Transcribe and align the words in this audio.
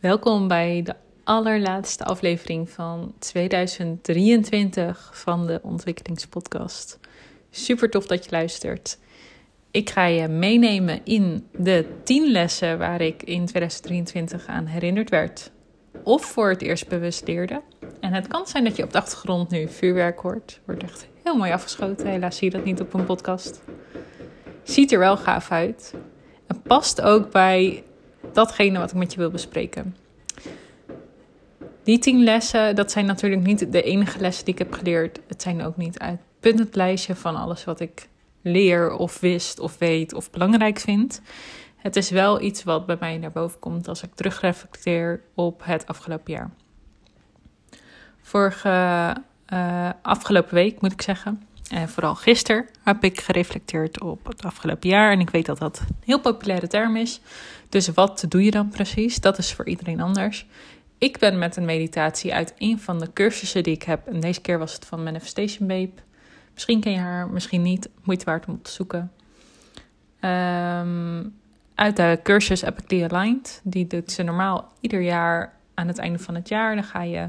Welkom 0.00 0.48
bij 0.48 0.82
de 0.82 0.94
allerlaatste 1.24 2.04
aflevering 2.04 2.70
van 2.70 3.14
2023 3.18 5.10
van 5.14 5.46
de 5.46 5.60
Ontwikkelingspodcast. 5.62 6.98
Super 7.50 7.90
tof 7.90 8.06
dat 8.06 8.24
je 8.24 8.30
luistert. 8.30 8.98
Ik 9.70 9.90
ga 9.90 10.04
je 10.04 10.28
meenemen 10.28 11.00
in 11.04 11.48
de 11.56 11.86
10 12.04 12.30
lessen 12.30 12.78
waar 12.78 13.00
ik 13.00 13.22
in 13.22 13.46
2023 13.46 14.46
aan 14.46 14.66
herinnerd 14.66 15.10
werd. 15.10 15.50
Of 16.02 16.24
voor 16.24 16.48
het 16.48 16.62
eerst 16.62 16.88
bewust 16.88 17.26
leerde. 17.26 17.62
En 18.00 18.12
het 18.12 18.26
kan 18.26 18.46
zijn 18.46 18.64
dat 18.64 18.76
je 18.76 18.82
op 18.82 18.92
de 18.92 18.98
achtergrond 18.98 19.50
nu 19.50 19.68
vuurwerk 19.68 20.18
hoort. 20.18 20.60
Wordt 20.64 20.82
echt 20.82 21.08
heel 21.22 21.36
mooi 21.36 21.52
afgeschoten. 21.52 22.06
Helaas 22.06 22.36
zie 22.36 22.50
je 22.50 22.56
dat 22.56 22.64
niet 22.64 22.80
op 22.80 22.94
een 22.94 23.04
podcast. 23.04 23.62
Ziet 24.62 24.92
er 24.92 24.98
wel 24.98 25.16
gaaf 25.16 25.50
uit. 25.50 25.94
En 26.46 26.62
past 26.62 27.00
ook 27.00 27.30
bij 27.30 27.82
datgene 28.32 28.78
wat 28.78 28.90
ik 28.90 28.96
met 28.96 29.12
je 29.12 29.18
wil 29.18 29.30
bespreken. 29.30 29.96
Die 31.82 31.98
tien 31.98 32.24
lessen, 32.24 32.76
dat 32.76 32.90
zijn 32.90 33.06
natuurlijk 33.06 33.42
niet 33.42 33.72
de 33.72 33.82
enige 33.82 34.18
lessen 34.18 34.44
die 34.44 34.54
ik 34.54 34.58
heb 34.58 34.72
geleerd. 34.72 35.20
Het 35.26 35.42
zijn 35.42 35.62
ook 35.62 35.76
niet 35.76 35.98
uitpuntend 35.98 36.74
lijstje 36.74 37.14
van 37.14 37.36
alles 37.36 37.64
wat 37.64 37.80
ik 37.80 38.08
leer 38.42 38.92
of 38.92 39.20
wist 39.20 39.58
of 39.58 39.78
weet 39.78 40.14
of 40.14 40.30
belangrijk 40.30 40.78
vind. 40.78 41.20
Het 41.76 41.96
is 41.96 42.10
wel 42.10 42.40
iets 42.40 42.64
wat 42.64 42.86
bij 42.86 42.96
mij 43.00 43.18
naar 43.18 43.32
boven 43.32 43.58
komt 43.58 43.88
als 43.88 44.02
ik 44.02 44.14
terugreflecteer 44.14 45.20
op 45.34 45.60
het 45.64 45.86
afgelopen 45.86 46.32
jaar. 46.32 46.50
Vorige 48.22 49.16
uh, 49.52 49.90
afgelopen 50.02 50.54
week 50.54 50.80
moet 50.80 50.92
ik 50.92 51.02
zeggen, 51.02 51.47
en 51.68 51.88
vooral 51.88 52.14
gisteren, 52.14 52.66
heb 52.82 53.04
ik 53.04 53.20
gereflecteerd 53.20 54.00
op 54.00 54.26
het 54.26 54.44
afgelopen 54.44 54.88
jaar. 54.88 55.12
En 55.12 55.20
ik 55.20 55.30
weet 55.30 55.46
dat 55.46 55.58
dat 55.58 55.78
een 55.78 55.96
heel 56.04 56.20
populaire 56.20 56.66
term 56.66 56.96
is. 56.96 57.20
Dus 57.68 57.88
wat 57.88 58.24
doe 58.28 58.44
je 58.44 58.50
dan 58.50 58.68
precies? 58.68 59.20
Dat 59.20 59.38
is 59.38 59.52
voor 59.52 59.66
iedereen 59.66 60.00
anders. 60.00 60.46
Ik 60.98 61.18
ben 61.18 61.38
met 61.38 61.56
een 61.56 61.64
meditatie 61.64 62.34
uit 62.34 62.54
een 62.58 62.80
van 62.80 62.98
de 62.98 63.12
cursussen 63.12 63.62
die 63.62 63.74
ik 63.74 63.82
heb. 63.82 64.06
En 64.06 64.20
deze 64.20 64.40
keer 64.40 64.58
was 64.58 64.72
het 64.72 64.84
van 64.84 65.02
Manifestation 65.02 65.68
Babe. 65.68 65.92
Misschien 66.54 66.80
ken 66.80 66.92
je 66.92 66.98
haar, 66.98 67.28
misschien 67.28 67.62
niet. 67.62 67.88
Moeite 68.02 68.24
waard 68.24 68.46
om 68.46 68.54
op 68.54 68.64
te 68.64 68.70
zoeken. 68.70 69.12
Um, 70.20 71.34
uit 71.74 71.96
de 71.96 72.20
cursus 72.22 72.62
Epically 72.62 73.04
Aligned. 73.04 73.60
Die 73.64 73.86
doet 73.86 74.12
ze 74.12 74.22
normaal 74.22 74.72
ieder 74.80 75.00
jaar 75.00 75.52
aan 75.74 75.86
het 75.86 75.98
einde 75.98 76.18
van 76.18 76.34
het 76.34 76.48
jaar. 76.48 76.74
Dan 76.74 76.84
ga 76.84 77.02
je 77.02 77.28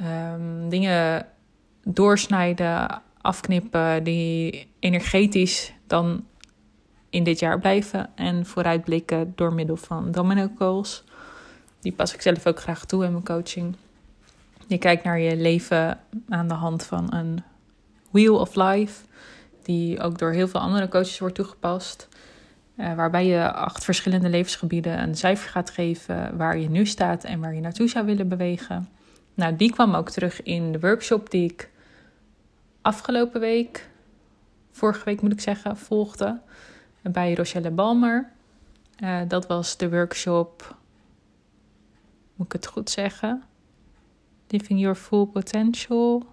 um, 0.00 0.68
dingen 0.68 1.26
doorsnijden, 1.84 3.02
afknippen 3.24 4.04
die 4.04 4.68
energetisch 4.78 5.72
dan 5.86 6.24
in 7.10 7.24
dit 7.24 7.38
jaar 7.38 7.58
blijven 7.58 8.10
en 8.14 8.46
vooruitblikken 8.46 9.32
door 9.36 9.52
middel 9.52 9.76
van 9.76 10.12
domino 10.12 10.50
calls. 10.58 11.04
Die 11.80 11.92
pas 11.92 12.14
ik 12.14 12.22
zelf 12.22 12.46
ook 12.46 12.60
graag 12.60 12.84
toe 12.84 13.04
in 13.04 13.12
mijn 13.12 13.24
coaching. 13.24 13.76
Je 14.66 14.78
kijkt 14.78 15.04
naar 15.04 15.18
je 15.18 15.36
leven 15.36 16.00
aan 16.28 16.48
de 16.48 16.54
hand 16.54 16.84
van 16.84 17.14
een 17.14 17.42
wheel 18.10 18.36
of 18.36 18.54
life, 18.54 19.04
die 19.62 20.00
ook 20.00 20.18
door 20.18 20.32
heel 20.32 20.48
veel 20.48 20.60
andere 20.60 20.88
coaches 20.88 21.18
wordt 21.18 21.34
toegepast. 21.34 22.08
Uh, 22.76 22.94
waarbij 22.94 23.26
je 23.26 23.52
acht 23.52 23.84
verschillende 23.84 24.28
levensgebieden 24.28 25.02
een 25.02 25.14
cijfer 25.14 25.50
gaat 25.50 25.70
geven 25.70 26.36
waar 26.36 26.58
je 26.58 26.70
nu 26.70 26.86
staat 26.86 27.24
en 27.24 27.40
waar 27.40 27.54
je 27.54 27.60
naartoe 27.60 27.88
zou 27.88 28.06
willen 28.06 28.28
bewegen. 28.28 28.88
Nou, 29.34 29.56
die 29.56 29.72
kwam 29.72 29.94
ook 29.94 30.10
terug 30.10 30.42
in 30.42 30.72
de 30.72 30.80
workshop 30.80 31.30
die 31.30 31.50
ik 31.50 31.72
afgelopen 32.84 33.40
week, 33.40 33.90
vorige 34.70 35.04
week 35.04 35.20
moet 35.22 35.32
ik 35.32 35.40
zeggen, 35.40 35.76
volgde 35.76 36.40
bij 37.02 37.34
Rochelle 37.34 37.70
Balmer. 37.70 38.30
Uh, 39.02 39.20
dat 39.28 39.46
was 39.46 39.76
de 39.76 39.90
workshop, 39.90 40.76
moet 42.34 42.46
ik 42.46 42.52
het 42.52 42.66
goed 42.66 42.90
zeggen? 42.90 43.42
Living 44.48 44.80
Your 44.80 44.96
Full 44.96 45.26
Potential. 45.26 46.26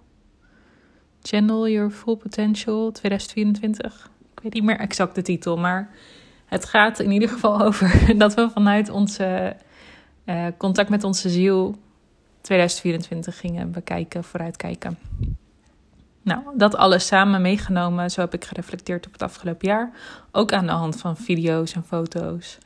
Channel 1.22 1.68
Your 1.68 1.90
Full 1.90 2.16
Potential 2.16 2.92
2024. 2.92 4.10
Ik 4.34 4.42
weet 4.42 4.52
niet 4.52 4.64
meer 4.64 4.78
exact 4.78 5.14
de 5.14 5.22
titel, 5.22 5.56
maar 5.56 5.90
het 6.46 6.64
gaat 6.64 6.98
in 6.98 7.10
ieder 7.10 7.28
geval 7.28 7.60
over 7.66 8.18
dat 8.18 8.34
we 8.34 8.50
vanuit 8.50 8.88
onze 8.88 9.56
uh, 10.24 10.46
contact 10.56 10.88
met 10.88 11.04
onze 11.04 11.30
ziel 11.30 11.76
2024 12.40 13.38
gingen 13.38 13.70
bekijken, 13.70 14.24
vooruitkijken. 14.24 14.98
Nou, 16.22 16.40
dat 16.54 16.76
alles 16.76 17.06
samen 17.06 17.42
meegenomen, 17.42 18.10
zo 18.10 18.20
heb 18.20 18.34
ik 18.34 18.44
gereflecteerd 18.44 19.06
op 19.06 19.12
het 19.12 19.22
afgelopen 19.22 19.68
jaar. 19.68 19.90
Ook 20.30 20.52
aan 20.52 20.66
de 20.66 20.72
hand 20.72 21.00
van 21.00 21.16
video's 21.16 21.74
en 21.74 21.84
foto's. 21.84 22.58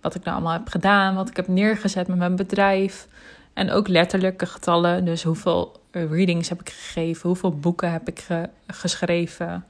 Wat 0.00 0.14
ik 0.14 0.24
nou 0.24 0.36
allemaal 0.36 0.58
heb 0.58 0.68
gedaan, 0.68 1.14
wat 1.14 1.28
ik 1.28 1.36
heb 1.36 1.48
neergezet 1.48 2.08
met 2.08 2.18
mijn 2.18 2.36
bedrijf. 2.36 3.08
En 3.52 3.70
ook 3.70 3.88
letterlijke 3.88 4.46
getallen, 4.46 5.04
dus 5.04 5.22
hoeveel 5.22 5.82
readings 5.90 6.48
heb 6.48 6.60
ik 6.60 6.70
gegeven, 6.70 7.28
hoeveel 7.28 7.58
boeken 7.58 7.92
heb 7.92 8.08
ik 8.08 8.26
geschreven, 8.66 9.64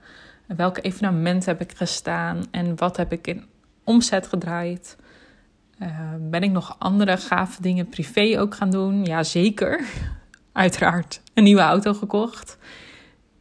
welke 0.47 0.81
evenementen 0.81 1.51
heb 1.51 1.61
ik 1.61 1.77
gestaan 1.77 2.45
en 2.51 2.77
wat 2.77 2.97
heb 2.97 3.13
ik 3.13 3.27
in 3.27 3.45
omzet 3.85 4.27
gedraaid. 4.27 4.97
Uh, 5.83 5.89
ben 6.21 6.43
ik 6.43 6.51
nog 6.51 6.77
andere 6.79 7.17
gave 7.17 7.63
dingen 7.63 7.89
privé 7.89 8.41
ook 8.41 8.55
gaan 8.55 8.71
doen? 8.71 9.05
Ja, 9.05 9.23
zeker. 9.23 9.81
Uiteraard 10.53 11.21
een 11.35 11.45
nieuwe 11.45 11.61
auto 11.61 11.95
gekocht 11.95 12.59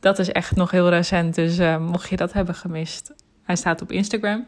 dat 0.04 0.20
is 0.20 0.32
echt 0.32 0.56
nog 0.56 0.72
heel 0.72 0.90
recent. 0.90 1.36
Dus 1.36 1.60
uh, 1.60 1.78
mocht 1.78 2.10
je 2.10 2.16
dat 2.16 2.34
hebben 2.34 2.56
gemist, 2.56 3.14
hij 3.44 3.56
staat 3.56 3.82
op 3.82 3.92
Instagram. 3.92 4.46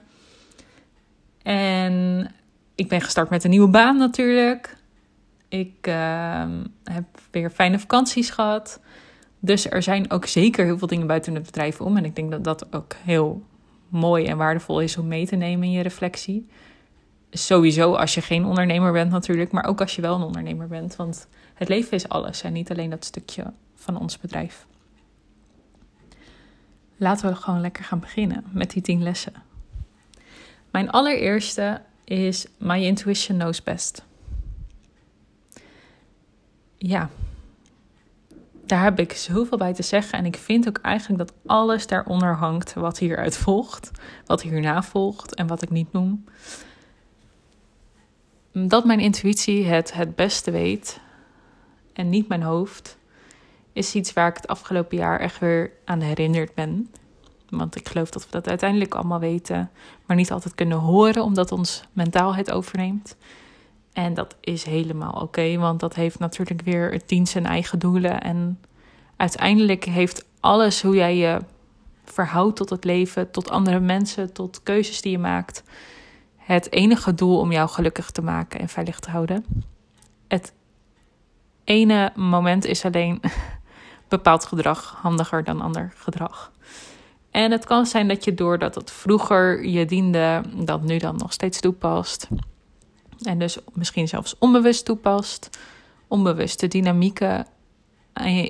En 1.44 2.28
ik 2.76 2.88
ben 2.88 3.02
gestart 3.02 3.30
met 3.30 3.44
een 3.44 3.50
nieuwe 3.50 3.70
baan 3.70 3.98
natuurlijk. 3.98 4.78
Ik 5.48 5.88
uh, 5.88 6.46
heb 6.84 7.04
weer 7.32 7.50
fijne 7.50 7.80
vakanties 7.80 8.30
gehad. 8.30 8.80
Dus 9.40 9.70
er 9.70 9.84
zijn 9.84 10.12
ook 10.12 10.26
zeker 10.26 10.66
heel 10.66 10.78
veel 10.78 10.88
dingen 10.88 11.08
buiten 11.08 11.36
het 11.36 11.46
bedrijf 11.46 11.82
om. 11.82 11.98
En 11.98 12.06
ik 12.06 12.16
denk 12.16 12.32
dat 12.32 12.44
dat 12.44 12.74
ook 12.74 12.96
heel 13.04 13.44
mooi 13.88 14.26
en 14.26 14.38
waardevol 14.38 14.80
is 14.80 14.98
om 14.98 15.08
mee 15.08 15.28
te 15.28 15.36
nemen 15.36 15.68
in 15.68 15.72
je 15.72 15.84
reflectie. 15.84 16.48
Sowieso 17.30 17.94
als 17.94 18.14
je 18.14 18.22
geen 18.22 18.46
ondernemer 18.46 18.92
bent 18.92 19.12
natuurlijk, 19.12 19.52
maar 19.52 19.66
ook 19.66 19.82
als 19.82 19.96
je 19.96 20.02
wel 20.02 20.16
een 20.16 20.22
ondernemer 20.22 20.68
bent. 20.68 20.96
Want 20.96 21.28
het 21.54 21.70
leven 21.70 21.92
is 21.92 22.10
alles 22.10 22.42
en 22.42 22.54
niet 22.54 22.72
alleen 22.72 22.90
dat 22.90 23.06
stukje 23.06 23.54
van 23.76 24.00
ons 24.00 24.20
bedrijf. 24.20 24.66
Laten 26.98 27.30
we 27.30 27.36
gewoon 27.36 27.62
lekker 27.62 27.84
gaan 27.84 28.00
beginnen 28.00 28.44
met 28.52 28.72
die 28.72 28.82
tien 28.82 29.04
lessen. 29.04 29.34
Mijn 30.72 30.90
allereerste 30.90 31.82
is 32.04 32.48
My 32.58 32.86
intuition 32.86 33.38
knows 33.38 33.64
best. 33.64 34.06
Ja, 36.78 37.10
daar 38.66 38.84
heb 38.84 39.00
ik 39.00 39.14
zoveel 39.14 39.58
bij 39.58 39.74
te 39.74 39.84
zeggen. 39.84 40.20
En 40.20 40.26
ik 40.26 40.36
vind 40.36 40.68
ook 40.68 40.78
eigenlijk 40.78 41.28
dat 41.28 41.38
alles 41.46 41.88
daaronder 41.88 42.36
hangt 42.36 42.74
wat 42.74 42.98
hieruit 43.00 43.38
volgt, 43.38 43.92
wat 44.26 44.42
hierna 44.42 44.84
volgt 44.84 45.36
en 45.36 45.48
wat 45.48 45.62
ik 45.62 45.70
niet 45.70 45.92
noem. 45.92 46.26
Dat 48.52 48.86
mijn 48.86 49.00
intuïtie 49.00 49.66
het 49.66 49.94
het 49.94 50.16
beste 50.16 50.52
weet 50.52 51.00
en 51.94 52.10
niet 52.10 52.28
mijn 52.28 52.44
hoofd, 52.44 52.98
is 53.76 53.96
iets 53.96 54.14
waar 54.14 54.28
ik 54.28 54.36
het 54.36 54.48
afgelopen 54.48 54.98
jaar 54.98 55.20
echt 55.20 55.40
weer 55.40 55.72
aan 55.86 56.00
herinnerd 56.00 56.54
ben. 56.54 56.92
Want 57.50 57.76
ik 57.76 57.88
geloof 57.88 58.10
dat 58.10 58.24
we 58.26 58.32
dat 58.32 58.48
uiteindelijk 58.48 58.96
allemaal 58.96 59.20
weten, 59.20 59.72
maar 60.06 60.16
niet 60.16 60.32
altijd 60.32 60.56
kunnen 60.56 60.78
horen, 60.78 61.24
omdat 61.24 61.52
ons 61.52 61.84
mentaal 61.94 62.36
het 62.36 62.52
overneemt. 62.52 63.16
En 63.94 64.14
dat 64.14 64.36
is 64.42 64.64
helemaal 64.64 65.22
oké, 65.22 65.58
want 65.58 65.80
dat 65.80 65.96
heeft 65.96 66.20
natuurlijk 66.20 66.62
weer 66.62 66.92
het 66.92 67.10
dient 67.10 67.30
zijn 67.30 67.46
eigen 67.46 67.80
doelen. 67.80 68.22
En 68.22 68.60
uiteindelijk 69.16 69.86
heeft 69.86 70.26
alles 70.40 70.82
hoe 70.82 70.96
jij 70.96 71.18
je 71.18 71.40
verhoudt 72.04 72.56
tot 72.56 72.70
het 72.70 72.84
leven, 72.84 73.32
tot 73.32 73.50
andere 73.50 73.80
mensen, 73.80 74.34
tot 74.34 74.64
keuzes 74.64 75.02
die 75.02 75.12
je 75.12 75.18
maakt, 75.18 75.64
het 76.38 76.72
enige 76.72 77.14
doel 77.14 77.40
om 77.40 77.52
jou 77.52 77.70
gelukkig 77.70 78.12
te 78.12 78.22
maken 78.22 78.60
en 78.60 78.70
veilig 78.70 79.00
te 79.00 79.10
houden. 79.10 79.46
Het 80.28 80.54
ene 81.64 82.12
moment 82.16 82.66
is 82.66 82.86
alleen 82.86 83.22
bepaald 84.08 84.46
gedrag 84.46 84.98
handiger 85.02 85.44
dan 85.44 85.62
ander 85.62 85.94
gedrag. 85.96 86.52
En 87.32 87.52
het 87.52 87.66
kan 87.66 87.86
zijn 87.86 88.08
dat 88.08 88.24
je 88.24 88.34
doordat 88.34 88.76
het 88.76 88.92
vroeger 88.92 89.66
je 89.66 89.86
diende, 89.86 90.42
dat 90.56 90.82
nu 90.82 90.98
dan 90.98 91.16
nog 91.16 91.34
steeds 91.34 91.60
toepast. 91.60 92.28
En 93.22 93.40
dus 93.40 93.58
misschien 93.74 94.08
zelfs 94.08 94.36
onbewust 94.40 94.86
toepast. 94.86 95.50
Onbewuste 96.08 96.68
dynamieken 96.68 97.48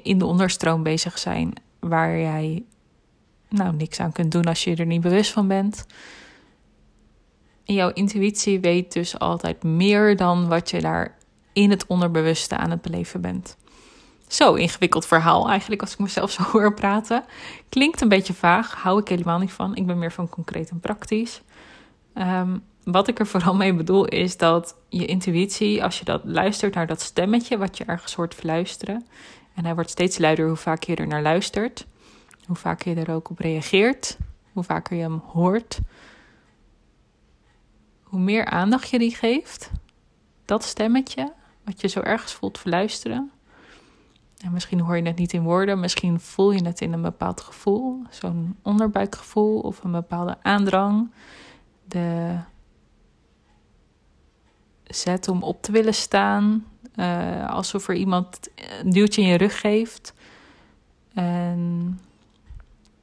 in 0.04 0.18
de 0.18 0.26
onderstroom 0.26 0.84
bezig 0.84 1.18
zijn, 1.18 1.54
waar 1.80 2.18
jij 2.18 2.64
nou 3.50 3.76
niks 3.76 4.00
aan 4.00 4.12
kunt 4.12 4.32
doen 4.32 4.44
als 4.44 4.64
je 4.64 4.76
er 4.76 4.86
niet 4.86 5.02
bewust 5.02 5.32
van 5.32 5.48
bent. 5.48 5.86
En 7.66 7.74
jouw 7.74 7.92
intuïtie 7.94 8.60
weet 8.60 8.94
dus 8.94 9.20
altijd 9.20 9.64
meer 9.64 10.16
dan 10.16 10.48
wat 10.48 10.70
je 10.70 10.82
daar 10.82 11.18
in 11.54 11.70
het 11.70 11.88
onderbewuste 11.88 12.58
aan 12.58 12.72
het 12.72 12.82
beleven 12.82 13.22
bent. 13.22 13.58
Zo 14.28 14.54
ingewikkeld 14.54 15.06
verhaal 15.06 15.50
eigenlijk 15.50 15.82
als 15.82 15.94
ik 15.94 16.00
mezelf 16.00 16.32
zo 16.32 16.44
hoor 16.52 16.74
praten. 16.74 17.24
Klinkt 17.70 18.02
een 18.02 18.10
beetje 18.10 18.34
vaag, 18.34 18.74
hou 18.74 19.00
ik 19.00 19.08
helemaal 19.08 19.40
niet 19.40 19.52
van. 19.52 19.76
Ik 19.76 19.86
ben 19.86 20.00
meer 20.00 20.12
van 20.12 20.30
concreet 20.30 20.70
en 20.70 20.80
praktisch. 20.80 21.42
Ehm, 22.14 22.58
wat 22.84 23.08
ik 23.08 23.20
er 23.20 23.28
vooral 23.28 23.56
mee 23.56 23.74
bedoel 23.74 24.06
is 24.06 24.38
dat 24.38 24.76
je 24.90 25.06
intuïtie, 25.06 25.84
als 25.84 26.00
je 26.00 26.06
dat 26.06 26.22
luistert 26.24 26.74
naar 26.74 26.88
dat 26.88 27.02
stemmetje 27.02 27.58
wat 27.58 27.78
je 27.78 27.84
ergens 27.84 28.16
hoort 28.16 28.36
verluisteren, 28.36 29.06
en 29.56 29.66
hij 29.66 29.74
wordt 29.76 29.90
steeds 29.90 30.18
luider 30.18 30.48
hoe 30.48 30.56
vaak 30.56 30.84
je 30.84 30.96
er 30.96 31.08
naar 31.08 31.22
luistert, 31.22 31.86
hoe 32.46 32.56
vaker 32.56 32.96
je 32.98 33.06
er 33.06 33.14
ook 33.14 33.30
op 33.30 33.40
reageert, 33.40 34.18
hoe 34.54 34.64
vaker 34.64 34.96
je 34.96 35.02
hem 35.02 35.22
hoort, 35.26 35.80
hoe 38.04 38.20
meer 38.20 38.46
aandacht 38.46 38.90
je 38.90 39.00
die 39.00 39.16
geeft, 39.16 39.72
dat 40.46 40.64
stemmetje, 40.64 41.34
wat 41.64 41.82
je 41.82 41.88
zo 41.88 42.00
ergens 42.00 42.34
voelt 42.34 42.58
verluisteren. 42.58 43.32
En 44.46 44.52
misschien 44.52 44.80
hoor 44.80 44.98
je 44.98 45.04
het 45.04 45.18
niet 45.18 45.34
in 45.34 45.44
woorden, 45.44 45.80
misschien 45.80 46.20
voel 46.20 46.52
je 46.52 46.66
het 46.66 46.82
in 46.82 46.94
een 46.94 47.02
bepaald 47.02 47.42
gevoel, 47.42 48.02
zo'n 48.10 48.56
onderbuikgevoel 48.62 49.60
of 49.60 49.84
een 49.84 49.92
bepaalde 49.92 50.38
aandrang. 50.42 51.12
De 51.86 52.38
zet 54.84 55.28
om 55.28 55.44
op 55.44 55.62
te 55.62 55.72
willen 55.72 55.94
staan, 55.94 56.66
uh, 56.96 57.50
alsof 57.50 57.88
er 57.88 57.96
iemand 57.96 58.40
een 58.84 58.90
duwtje 58.90 59.22
in 59.22 59.28
je 59.28 59.38
rug 59.38 59.60
geeft. 59.60 60.14
En 61.14 62.00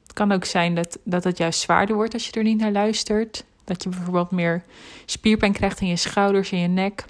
het 0.03 0.13
kan 0.13 0.31
ook 0.31 0.45
zijn 0.45 0.75
dat, 0.75 0.99
dat 1.03 1.23
het 1.23 1.37
juist 1.37 1.59
zwaarder 1.59 1.95
wordt 1.95 2.13
als 2.13 2.25
je 2.25 2.31
er 2.31 2.43
niet 2.43 2.59
naar 2.59 2.71
luistert. 2.71 3.45
Dat 3.63 3.83
je 3.83 3.89
bijvoorbeeld 3.89 4.31
meer 4.31 4.63
spierpijn 5.05 5.53
krijgt 5.53 5.79
in 5.79 5.87
je 5.87 5.95
schouders 5.95 6.51
en 6.51 6.59
je 6.59 6.67
nek. 6.67 7.05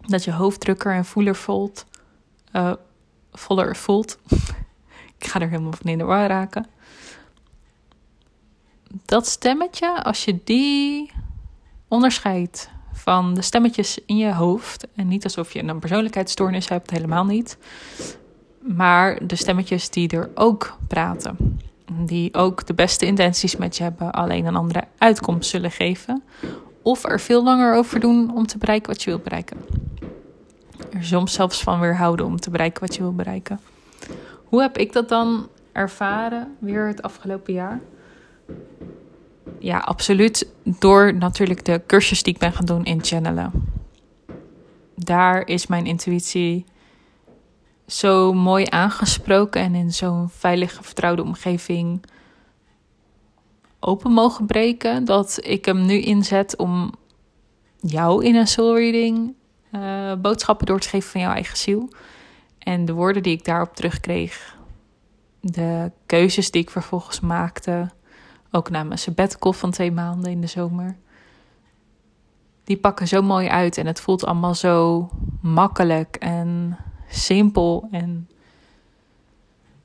Dat 0.00 0.24
je 0.24 0.32
hoofd 0.32 0.60
drukker 0.60 0.92
en 0.92 1.04
voeler 1.04 1.36
voelt. 1.36 1.86
Uh, 2.52 2.72
voller 3.34 3.76
voelt. 3.76 4.18
Ik 5.18 5.26
ga 5.26 5.40
er 5.40 5.48
helemaal 5.48 5.72
van 5.72 5.90
in 5.90 5.98
de 5.98 6.04
war 6.04 6.26
raken. 6.28 6.66
Dat 9.04 9.26
stemmetje, 9.26 10.02
als 10.02 10.24
je 10.24 10.40
die 10.44 11.12
onderscheidt 11.88 12.70
van 12.92 13.34
de 13.34 13.42
stemmetjes 13.42 13.98
in 14.06 14.16
je 14.16 14.32
hoofd. 14.32 14.86
En 14.94 15.08
niet 15.08 15.24
alsof 15.24 15.52
je 15.52 15.62
een 15.62 15.78
persoonlijkheidsstoornis 15.78 16.68
hebt, 16.68 16.90
helemaal 16.90 17.24
niet. 17.24 17.58
Maar 18.58 19.26
de 19.26 19.36
stemmetjes 19.36 19.90
die 19.90 20.08
er 20.08 20.30
ook 20.34 20.76
praten. 20.88 21.60
Die 21.92 22.34
ook 22.34 22.66
de 22.66 22.74
beste 22.74 23.06
intenties 23.06 23.56
met 23.56 23.76
je 23.76 23.82
hebben, 23.82 24.12
alleen 24.12 24.46
een 24.46 24.56
andere 24.56 24.84
uitkomst 24.98 25.50
zullen 25.50 25.70
geven. 25.70 26.22
Of 26.82 27.04
er 27.04 27.20
veel 27.20 27.44
langer 27.44 27.74
over 27.74 28.00
doen 28.00 28.34
om 28.34 28.46
te 28.46 28.58
bereiken 28.58 28.92
wat 28.92 29.02
je 29.02 29.10
wilt 29.10 29.22
bereiken. 29.22 29.58
Er 30.92 31.04
soms 31.04 31.32
zelfs 31.32 31.62
van 31.62 31.80
weerhouden 31.80 32.26
om 32.26 32.36
te 32.36 32.50
bereiken 32.50 32.80
wat 32.80 32.94
je 32.94 33.02
wilt 33.02 33.16
bereiken. 33.16 33.60
Hoe 34.44 34.60
heb 34.60 34.78
ik 34.78 34.92
dat 34.92 35.08
dan 35.08 35.48
ervaren 35.72 36.56
weer 36.58 36.86
het 36.86 37.02
afgelopen 37.02 37.52
jaar? 37.52 37.80
ja, 39.64 39.78
absoluut 39.78 40.48
door 40.62 41.14
natuurlijk 41.14 41.64
de 41.64 41.82
cursus 41.86 42.22
die 42.22 42.34
ik 42.34 42.38
ben 42.38 42.52
gaan 42.52 42.64
doen 42.64 42.84
in 42.84 43.04
channelen. 43.04 43.52
Daar 44.94 45.46
is 45.46 45.66
mijn 45.66 45.86
intuïtie 45.86 46.64
zo 47.86 48.32
mooi 48.32 48.66
aangesproken 48.68 49.60
en 49.60 49.74
in 49.74 49.92
zo'n 49.92 50.28
veilige, 50.28 50.82
vertrouwde 50.82 51.22
omgeving 51.22 52.02
open 53.80 54.12
mogen 54.12 54.46
breken. 54.46 55.04
Dat 55.04 55.38
ik 55.42 55.64
hem 55.64 55.86
nu 55.86 56.00
inzet 56.00 56.56
om 56.56 56.92
jou 57.80 58.24
in 58.24 58.34
een 58.34 58.46
soul 58.46 58.76
reading 58.76 59.34
uh, 59.74 60.14
boodschappen 60.14 60.66
door 60.66 60.80
te 60.80 60.88
geven 60.88 61.10
van 61.10 61.20
jouw 61.20 61.32
eigen 61.32 61.56
ziel. 61.56 61.88
En 62.58 62.84
de 62.84 62.92
woorden 62.92 63.22
die 63.22 63.36
ik 63.36 63.44
daarop 63.44 63.74
terugkreeg, 63.74 64.56
de 65.40 65.90
keuzes 66.06 66.50
die 66.50 66.62
ik 66.62 66.70
vervolgens 66.70 67.20
maakte, 67.20 67.90
ook 68.50 68.70
na 68.70 68.82
mijn 68.82 68.98
sabbatical 68.98 69.52
van 69.52 69.70
twee 69.70 69.92
maanden 69.92 70.30
in 70.30 70.40
de 70.40 70.46
zomer. 70.46 70.96
Die 72.64 72.76
pakken 72.76 73.08
zo 73.08 73.22
mooi 73.22 73.48
uit 73.48 73.78
en 73.78 73.86
het 73.86 74.00
voelt 74.00 74.24
allemaal 74.24 74.54
zo 74.54 75.08
makkelijk 75.40 76.16
en 76.16 76.78
simpel. 77.08 77.88
En 77.90 78.28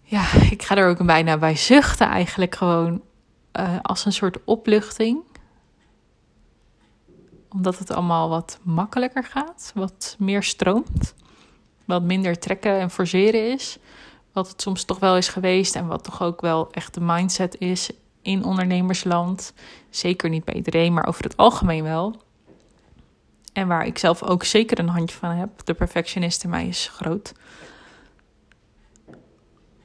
ja, 0.02 0.34
ik 0.50 0.64
ga 0.64 0.76
er 0.76 0.90
ook 0.90 1.06
bijna 1.06 1.38
bij 1.38 1.56
zuchten 1.56 2.08
eigenlijk 2.08 2.56
gewoon 2.56 3.02
uh, 3.60 3.76
als 3.82 4.06
een 4.06 4.14
soort 4.14 4.38
opluchting. 4.44 5.18
Omdat 7.50 7.80
het 7.80 7.92
allemaal 7.92 8.30
wat 8.30 8.60
makkelijker 8.64 9.24
gaat, 9.24 9.72
wat 9.76 10.16
meer 10.20 10.44
stroomt. 10.44 11.14
Wat 11.86 12.04
minder 12.04 12.40
trekken 12.40 12.80
en 12.80 12.90
forceren 12.90 13.52
is. 13.52 13.78
Wat 14.34 14.48
het 14.48 14.62
soms 14.62 14.84
toch 14.84 15.00
wel 15.00 15.18
is 15.18 15.28
geweest 15.28 15.76
en 15.76 15.88
wat 15.88 16.04
toch 16.04 16.22
ook 16.22 16.42
wel 16.42 16.72
echt 16.72 16.94
de 16.94 17.02
mindset 17.02 17.60
is 17.60 17.90
in 18.22 18.44
ondernemersland. 18.44 19.54
Zeker 19.90 20.30
niet 20.30 20.46
bij 20.46 20.54
iedereen, 20.54 20.94
maar 20.94 21.08
over 21.08 21.24
het 21.24 21.38
algemeen 21.38 21.84
wel. 21.84 22.22
En 23.54 23.68
waar 23.68 23.86
ik 23.86 23.98
zelf 23.98 24.24
ook 24.24 24.44
zeker 24.44 24.80
een 24.80 24.88
handje 24.88 25.16
van 25.16 25.30
heb. 25.30 25.66
De 25.66 25.74
perfectionist 25.74 26.44
in 26.44 26.50
mij 26.50 26.68
is 26.68 26.90
groot. 26.94 27.34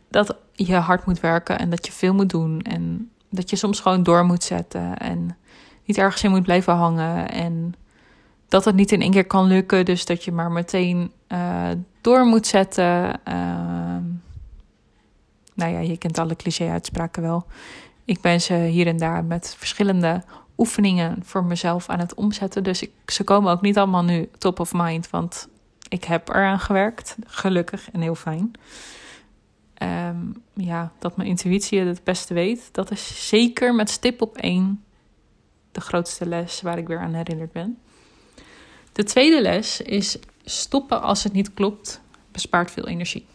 Dat 0.08 0.36
je 0.52 0.74
hard 0.74 1.06
moet 1.06 1.20
werken 1.20 1.58
en 1.58 1.70
dat 1.70 1.86
je 1.86 1.92
veel 1.92 2.14
moet 2.14 2.30
doen. 2.30 2.60
En 2.60 3.10
dat 3.30 3.50
je 3.50 3.56
soms 3.56 3.80
gewoon 3.80 4.02
door 4.02 4.24
moet 4.24 4.44
zetten. 4.44 4.98
En 4.98 5.36
niet 5.84 5.98
ergens 5.98 6.22
in 6.22 6.30
moet 6.30 6.42
blijven 6.42 6.74
hangen. 6.74 7.30
En 7.30 7.74
dat 8.48 8.64
het 8.64 8.74
niet 8.74 8.92
in 8.92 9.02
één 9.02 9.10
keer 9.10 9.26
kan 9.26 9.46
lukken. 9.46 9.84
Dus 9.84 10.04
dat 10.04 10.24
je 10.24 10.32
maar 10.32 10.52
meteen 10.52 11.12
uh, 11.28 11.68
door 12.00 12.24
moet 12.24 12.46
zetten. 12.46 13.20
Uh, 13.28 13.34
nou 15.54 15.72
ja, 15.72 15.78
je 15.78 15.96
kent 15.96 16.18
alle 16.18 16.36
cliché-uitspraken 16.36 17.22
wel. 17.22 17.46
Ik 18.04 18.20
ben 18.20 18.40
ze 18.40 18.54
hier 18.54 18.86
en 18.86 18.96
daar 18.96 19.24
met 19.24 19.54
verschillende 19.58 20.22
oefeningen 20.58 21.18
voor 21.22 21.44
mezelf 21.44 21.88
aan 21.88 21.98
het 21.98 22.14
omzetten. 22.14 22.64
Dus 22.64 22.86
ze 23.06 23.24
komen 23.24 23.52
ook 23.52 23.60
niet 23.60 23.78
allemaal 23.78 24.04
nu 24.04 24.28
top 24.38 24.60
of 24.60 24.72
mind, 24.72 25.10
want 25.10 25.48
ik 25.88 26.04
heb 26.04 26.28
eraan 26.28 26.60
gewerkt. 26.60 27.16
Gelukkig 27.26 27.90
en 27.90 28.00
heel 28.00 28.14
fijn. 28.14 28.52
Ehm, 29.74 30.16
ja, 30.54 30.92
dat 30.98 31.16
mijn 31.16 31.28
intuïtie 31.28 31.78
het 31.78 31.88
het 31.88 32.04
beste 32.04 32.34
weet. 32.34 32.68
Dat 32.72 32.90
is 32.90 33.28
zeker 33.28 33.74
met 33.74 33.90
stip 33.90 34.22
op 34.22 34.36
één 34.36 34.84
de 35.74 35.80
grootste 35.80 36.26
les 36.26 36.60
waar 36.60 36.78
ik 36.78 36.86
weer 36.86 36.98
aan 36.98 37.14
herinnerd 37.14 37.52
ben. 37.52 37.78
De 38.92 39.04
tweede 39.04 39.42
les 39.42 39.80
is 39.80 40.18
stoppen 40.44 41.02
als 41.02 41.24
het 41.24 41.32
niet 41.32 41.54
klopt, 41.54 42.00
bespaart 42.32 42.70
veel 42.70 42.86
energie. 42.86 43.26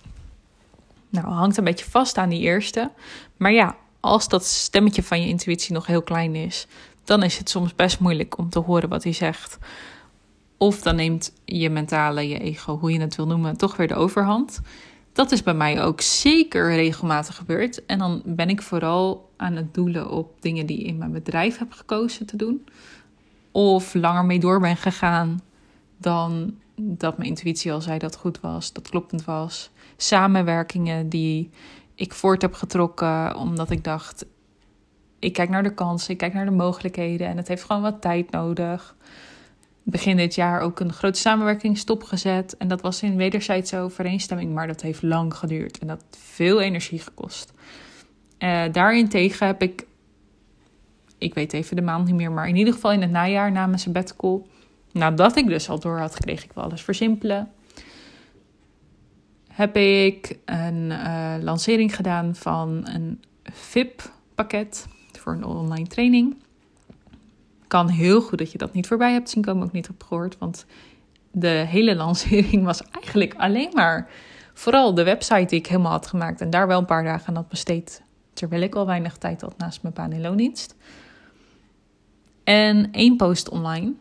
Nou, 1.10 1.28
hangt 1.28 1.58
een 1.58 1.64
beetje 1.64 1.90
vast 1.90 2.18
aan 2.18 2.30
die 2.30 2.42
eerste. 2.42 2.92
Maar 3.38 3.52
ja, 3.52 3.76
als 4.00 4.28
dat 4.28 4.46
stemmetje 4.46 5.04
van 5.04 5.22
je 5.22 5.28
intuïtie 5.28 5.74
nog 5.74 5.86
heel 5.86 6.02
klein 6.02 6.36
is, 6.36 6.68
dan 7.04 7.24
is 7.24 7.38
het 7.38 7.50
soms 7.50 7.76
best 7.76 8.00
moeilijk 8.00 8.38
om 8.38 8.50
te 8.50 8.60
horen 8.60 8.90
wat 8.90 9.04
hij 9.04 9.14
zegt. 9.14 9.58
Of 10.58 10.82
dan 10.82 10.96
neemt 10.96 11.34
je 11.46 11.70
mentale, 11.70 12.28
je 12.28 12.40
ego, 12.40 12.78
hoe 12.78 12.92
je 12.92 13.00
het 13.00 13.16
wil 13.16 13.28
noemen, 13.28 13.58
toch 13.58 13.76
weer 13.76 13.88
de 13.88 13.96
overhand. 13.96 14.62
Dat 15.14 15.32
is 15.32 15.44
bij 15.44 15.54
mij 15.54 15.84
ook 15.84 16.02
zeker 16.02 16.76
regelmatig 16.76 17.36
gebeurd. 17.36 17.86
En 17.86 17.98
dan 17.98 18.22
ben 18.26 18.50
ik 18.50 18.62
vooral 18.62 19.29
aan 19.40 19.56
het 19.56 19.74
doelen 19.74 20.10
op 20.10 20.42
dingen 20.42 20.66
die 20.66 20.84
in 20.84 20.98
mijn 20.98 21.12
bedrijf 21.12 21.58
heb 21.58 21.72
gekozen 21.72 22.26
te 22.26 22.36
doen. 22.36 22.66
Of 23.52 23.94
langer 23.94 24.26
mee 24.26 24.40
door 24.40 24.60
ben 24.60 24.78
gegaan 24.78 25.42
dan 25.98 26.58
dat 26.76 27.18
mijn 27.18 27.30
intuïtie 27.30 27.72
al 27.72 27.82
zei 27.82 27.98
dat 27.98 28.16
goed 28.16 28.40
was, 28.40 28.74
dat 28.74 28.90
kloppend 28.90 29.26
was. 29.26 29.70
Samenwerkingen 29.98 31.10
die 31.10 31.50
ik 31.96 32.14
voort 32.14 32.42
heb 32.42 32.54
getrokken 32.54 33.36
omdat 33.36 33.72
ik 33.72 33.84
dacht: 33.84 34.26
ik 35.20 35.34
kijk 35.34 35.50
naar 35.50 35.64
de 35.64 35.74
kansen, 35.74 36.12
ik 36.12 36.18
kijk 36.18 36.34
naar 36.34 36.46
de 36.46 36.52
mogelijkheden 36.52 37.28
en 37.28 37.38
het 37.38 37.48
heeft 37.48 37.64
gewoon 37.64 37.82
wat 37.82 38.02
tijd 38.02 38.32
nodig. 38.32 38.96
Begin 39.84 40.18
dit 40.18 40.36
jaar 40.36 40.62
ook 40.62 40.80
een 40.80 40.94
grote 40.94 41.20
samenwerking 41.20 41.78
stopgezet 41.78 42.58
en 42.58 42.68
dat 42.68 42.82
was 42.82 43.04
in 43.04 43.16
wederzijdse 43.16 43.78
overeenstemming, 43.78 44.54
maar 44.54 44.68
dat 44.68 44.82
heeft 44.82 45.02
lang 45.02 45.34
geduurd 45.34 45.80
en 45.80 45.88
dat 45.88 46.04
veel 46.10 46.62
energie 46.62 47.00
gekost. 47.00 47.54
Uh, 48.40 48.64
daarentegen 48.72 49.48
heb 49.48 49.62
ik, 49.62 49.86
ik 51.18 51.34
weet 51.34 51.54
even 51.54 51.76
de 51.76 51.82
maand 51.82 52.06
niet 52.06 52.16
meer, 52.16 52.32
maar 52.32 52.48
in 52.48 52.56
ieder 52.56 52.74
geval 52.74 52.92
in 52.92 53.02
het 53.02 53.12
najaar 53.12 53.52
na 53.52 53.66
mijn 53.66 53.80
sabbatical, 53.80 54.48
nadat 54.92 55.36
ik 55.36 55.48
dus 55.48 55.70
al 55.70 55.80
door 55.80 56.00
had 56.00 56.16
gekregen, 56.16 56.46
ik 56.46 56.54
wil 56.54 56.64
alles 56.64 56.82
versimpelen 56.82 57.52
heb 59.60 59.76
ik 59.78 60.38
een 60.46 60.90
uh, 60.90 61.34
lancering 61.42 61.96
gedaan 61.96 62.36
van 62.36 62.88
een 62.88 63.22
VIP-pakket 63.44 64.88
voor 65.12 65.34
een 65.34 65.44
online 65.44 65.88
training. 65.88 66.36
Kan 67.68 67.90
heel 67.90 68.22
goed 68.22 68.38
dat 68.38 68.52
je 68.52 68.58
dat 68.58 68.74
niet 68.74 68.88
voorbij 68.88 69.12
hebt 69.12 69.30
zien 69.30 69.44
komen, 69.44 69.64
ook 69.64 69.72
niet 69.72 69.90
op 69.90 70.04
gehoord. 70.04 70.38
Want 70.38 70.66
de 71.32 71.48
hele 71.48 71.96
lancering 71.96 72.64
was 72.64 72.82
eigenlijk 72.92 73.34
alleen 73.38 73.72
maar 73.74 74.10
vooral 74.54 74.94
de 74.94 75.04
website 75.04 75.46
die 75.46 75.60
ik 75.60 75.68
helemaal 75.68 75.92
had 75.92 76.08
gemaakt 76.08 76.42
en 76.42 76.50
daar 76.50 76.68
wel 76.68 76.80
een 76.80 76.86
paar 76.86 77.04
dagen 77.04 77.28
aan 77.28 77.36
had 77.36 77.50
besteed. 77.50 78.02
Terwijl 78.34 78.62
ik 78.62 78.76
al 78.76 78.86
weinig 78.86 79.18
tijd 79.18 79.42
had 79.42 79.58
naast 79.58 79.82
mijn 79.82 79.94
baan 79.94 80.12
in 80.12 80.22
loondienst. 80.22 80.76
En 82.44 82.92
één 82.92 83.18
post 83.18 83.50
online. 83.50 83.94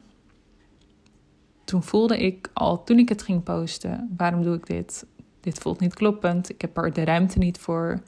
Toen 1.65 1.83
voelde 1.83 2.19
ik 2.19 2.51
al, 2.53 2.85
toen 2.85 2.99
ik 2.99 3.09
het 3.09 3.23
ging 3.23 3.43
posten, 3.43 4.15
waarom 4.17 4.43
doe 4.43 4.57
ik 4.57 4.67
dit? 4.67 5.05
dit 5.41 5.59
voelt 5.59 5.81
niet 5.81 5.95
kloppend. 5.95 6.51
Ik 6.51 6.61
heb 6.61 6.77
er 6.77 6.93
de 6.93 7.05
ruimte 7.05 7.39
niet 7.39 7.59
voor. 7.59 8.01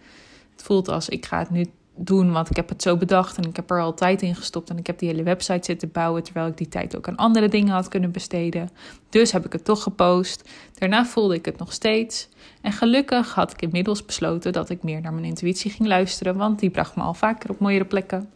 Het 0.50 0.62
voelt 0.62 0.88
als 0.88 1.08
ik 1.08 1.26
ga 1.26 1.38
het 1.38 1.50
nu 1.50 1.66
doen, 2.04 2.32
want 2.32 2.50
ik 2.50 2.56
heb 2.56 2.68
het 2.68 2.82
zo 2.82 2.96
bedacht 2.96 3.36
en 3.36 3.44
ik 3.44 3.56
heb 3.56 3.70
er 3.70 3.80
al 3.80 3.94
tijd 3.94 4.22
in 4.22 4.34
gestopt 4.34 4.70
en 4.70 4.78
ik 4.78 4.86
heb 4.86 4.98
die 4.98 5.08
hele 5.08 5.22
website 5.22 5.64
zitten 5.64 5.92
bouwen 5.92 6.22
terwijl 6.22 6.46
ik 6.46 6.56
die 6.56 6.68
tijd 6.68 6.96
ook 6.96 7.08
aan 7.08 7.16
andere 7.16 7.48
dingen 7.48 7.72
had 7.72 7.88
kunnen 7.88 8.10
besteden. 8.10 8.70
Dus 9.08 9.32
heb 9.32 9.46
ik 9.46 9.52
het 9.52 9.64
toch 9.64 9.82
gepost. 9.82 10.48
Daarna 10.74 11.06
voelde 11.06 11.34
ik 11.34 11.44
het 11.44 11.58
nog 11.58 11.72
steeds. 11.72 12.28
En 12.60 12.72
gelukkig 12.72 13.34
had 13.34 13.52
ik 13.52 13.62
inmiddels 13.62 14.04
besloten 14.04 14.52
dat 14.52 14.70
ik 14.70 14.82
meer 14.82 15.00
naar 15.00 15.12
mijn 15.12 15.24
intuïtie 15.24 15.70
ging 15.70 15.88
luisteren, 15.88 16.36
want 16.36 16.58
die 16.58 16.70
bracht 16.70 16.96
me 16.96 17.02
al 17.02 17.14
vaker 17.14 17.50
op 17.50 17.58
mooiere 17.58 17.84
plekken 17.84 18.30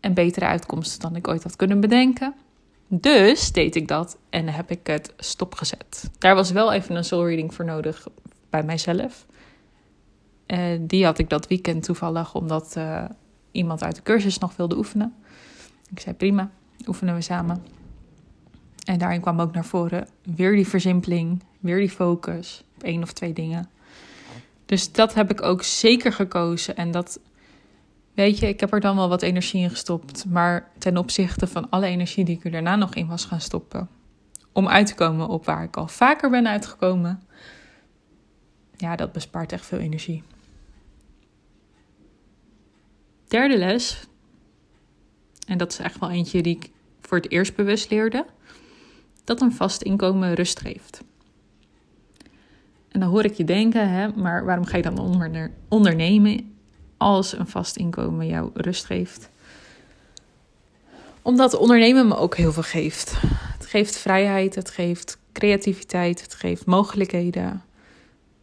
en 0.00 0.14
betere 0.14 0.46
uitkomsten 0.46 1.00
dan 1.00 1.16
ik 1.16 1.28
ooit 1.28 1.42
had 1.42 1.56
kunnen 1.56 1.80
bedenken. 1.80 2.34
Dus 2.88 3.52
deed 3.52 3.76
ik 3.76 3.88
dat 3.88 4.18
en 4.30 4.48
heb 4.48 4.70
ik 4.70 4.86
het 4.86 5.12
stopgezet. 5.16 6.10
Daar 6.18 6.34
was 6.34 6.50
wel 6.50 6.72
even 6.72 6.96
een 6.96 7.04
soul 7.04 7.26
reading 7.26 7.54
voor 7.54 7.64
nodig 7.64 8.08
bij 8.50 8.62
mijzelf. 8.62 9.26
Uh, 10.46 10.78
die 10.80 11.04
had 11.04 11.18
ik 11.18 11.28
dat 11.28 11.46
weekend 11.46 11.82
toevallig 11.82 12.34
omdat 12.34 12.74
uh, 12.78 13.04
iemand 13.50 13.82
uit 13.82 13.96
de 13.96 14.02
cursus 14.02 14.38
nog 14.38 14.56
wilde 14.56 14.76
oefenen. 14.76 15.14
Ik 15.90 16.00
zei 16.00 16.14
prima, 16.14 16.50
oefenen 16.86 17.14
we 17.14 17.20
samen. 17.20 17.64
En 18.84 18.98
daarin 18.98 19.20
kwam 19.20 19.40
ook 19.40 19.52
naar 19.52 19.64
voren 19.64 20.08
weer 20.22 20.52
die 20.52 20.68
versimpeling, 20.68 21.42
weer 21.60 21.78
die 21.78 21.90
focus 21.90 22.64
op 22.76 22.82
één 22.82 23.02
of 23.02 23.12
twee 23.12 23.32
dingen. 23.32 23.70
Dus 24.66 24.92
dat 24.92 25.14
heb 25.14 25.30
ik 25.30 25.42
ook 25.42 25.62
zeker 25.62 26.12
gekozen. 26.12 26.76
En 26.76 26.90
dat, 26.90 27.20
weet 28.14 28.38
je, 28.38 28.48
ik 28.48 28.60
heb 28.60 28.72
er 28.72 28.80
dan 28.80 28.96
wel 28.96 29.08
wat 29.08 29.22
energie 29.22 29.62
in 29.62 29.70
gestopt. 29.70 30.24
Maar 30.24 30.70
ten 30.78 30.96
opzichte 30.96 31.46
van 31.46 31.70
alle 31.70 31.86
energie 31.86 32.24
die 32.24 32.36
ik 32.36 32.44
er 32.44 32.50
daarna 32.50 32.76
nog 32.76 32.94
in 32.94 33.06
was 33.06 33.24
gaan 33.24 33.40
stoppen. 33.40 33.88
Om 34.52 34.68
uit 34.68 34.86
te 34.86 34.94
komen 34.94 35.28
op 35.28 35.44
waar 35.44 35.62
ik 35.62 35.76
al 35.76 35.88
vaker 35.88 36.30
ben 36.30 36.48
uitgekomen. 36.48 37.22
Ja, 38.76 38.96
dat 38.96 39.12
bespaart 39.12 39.52
echt 39.52 39.66
veel 39.66 39.78
energie. 39.78 40.22
Derde 43.32 43.58
les, 43.58 44.06
en 45.46 45.58
dat 45.58 45.72
is 45.72 45.78
echt 45.78 45.98
wel 45.98 46.10
eentje 46.10 46.42
die 46.42 46.56
ik 46.56 46.70
voor 47.00 47.16
het 47.16 47.30
eerst 47.30 47.54
bewust 47.54 47.90
leerde, 47.90 48.26
dat 49.24 49.40
een 49.40 49.52
vast 49.52 49.82
inkomen 49.82 50.34
rust 50.34 50.60
geeft. 50.60 51.02
En 52.88 53.00
dan 53.00 53.08
hoor 53.08 53.24
ik 53.24 53.32
je 53.32 53.44
denken, 53.44 53.90
hè, 53.90 54.08
maar 54.08 54.44
waarom 54.44 54.64
ga 54.64 54.76
je 54.76 54.82
dan 54.82 54.98
onder, 54.98 55.50
ondernemen 55.68 56.54
als 56.96 57.38
een 57.38 57.46
vast 57.46 57.76
inkomen 57.76 58.26
jou 58.26 58.50
rust 58.54 58.84
geeft? 58.84 59.28
Omdat 61.22 61.54
ondernemen 61.54 62.08
me 62.08 62.16
ook 62.16 62.36
heel 62.36 62.52
veel 62.52 62.62
geeft. 62.62 63.14
Het 63.58 63.66
geeft 63.66 63.96
vrijheid, 63.96 64.54
het 64.54 64.70
geeft 64.70 65.18
creativiteit, 65.32 66.22
het 66.22 66.34
geeft 66.34 66.66
mogelijkheden 66.66 67.62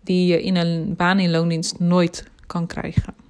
die 0.03 0.27
je 0.27 0.41
in 0.43 0.55
een 0.55 0.95
baan 0.95 1.19
in 1.19 1.31
loondienst 1.31 1.79
nooit 1.79 2.23
kan 2.45 2.67
krijgen. 2.67 3.27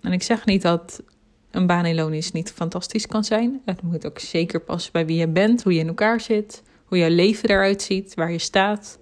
En 0.00 0.12
ik 0.12 0.22
zeg 0.22 0.44
niet 0.44 0.62
dat 0.62 1.02
een 1.50 1.66
baan 1.66 1.86
in 1.86 1.94
loondienst 1.94 2.32
niet 2.32 2.52
fantastisch 2.52 3.06
kan 3.06 3.24
zijn. 3.24 3.60
Het 3.64 3.82
moet 3.82 4.06
ook 4.06 4.18
zeker 4.18 4.60
passen 4.60 4.92
bij 4.92 5.06
wie 5.06 5.16
je 5.16 5.28
bent, 5.28 5.62
hoe 5.62 5.72
je 5.72 5.80
in 5.80 5.88
elkaar 5.88 6.20
zit, 6.20 6.62
hoe 6.84 6.98
je 6.98 7.10
leven 7.10 7.48
eruit 7.48 7.82
ziet, 7.82 8.14
waar 8.14 8.32
je 8.32 8.38
staat. 8.38 8.98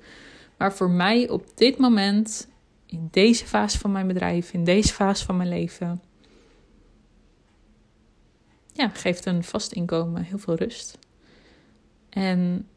Maar 0.57 0.73
voor 0.73 0.91
mij 0.91 1.29
op 1.29 1.47
dit 1.55 1.79
moment, 1.79 2.49
in 2.87 3.09
deze 3.11 3.47
fase 3.47 3.79
van 3.79 3.93
mijn 3.93 4.07
bedrijf, 4.07 4.53
in 4.53 4.65
deze 4.65 4.93
fase 4.93 5.25
van 5.25 5.37
mijn 5.37 5.49
leven, 5.49 6.03
ja, 8.73 8.89
geeft 8.89 9.27
een 9.27 9.45
vast 9.45 9.73
inkomen 9.73 10.23
heel 10.23 10.39
veel 10.39 10.55
rust. 10.55 10.99
En 12.09 12.69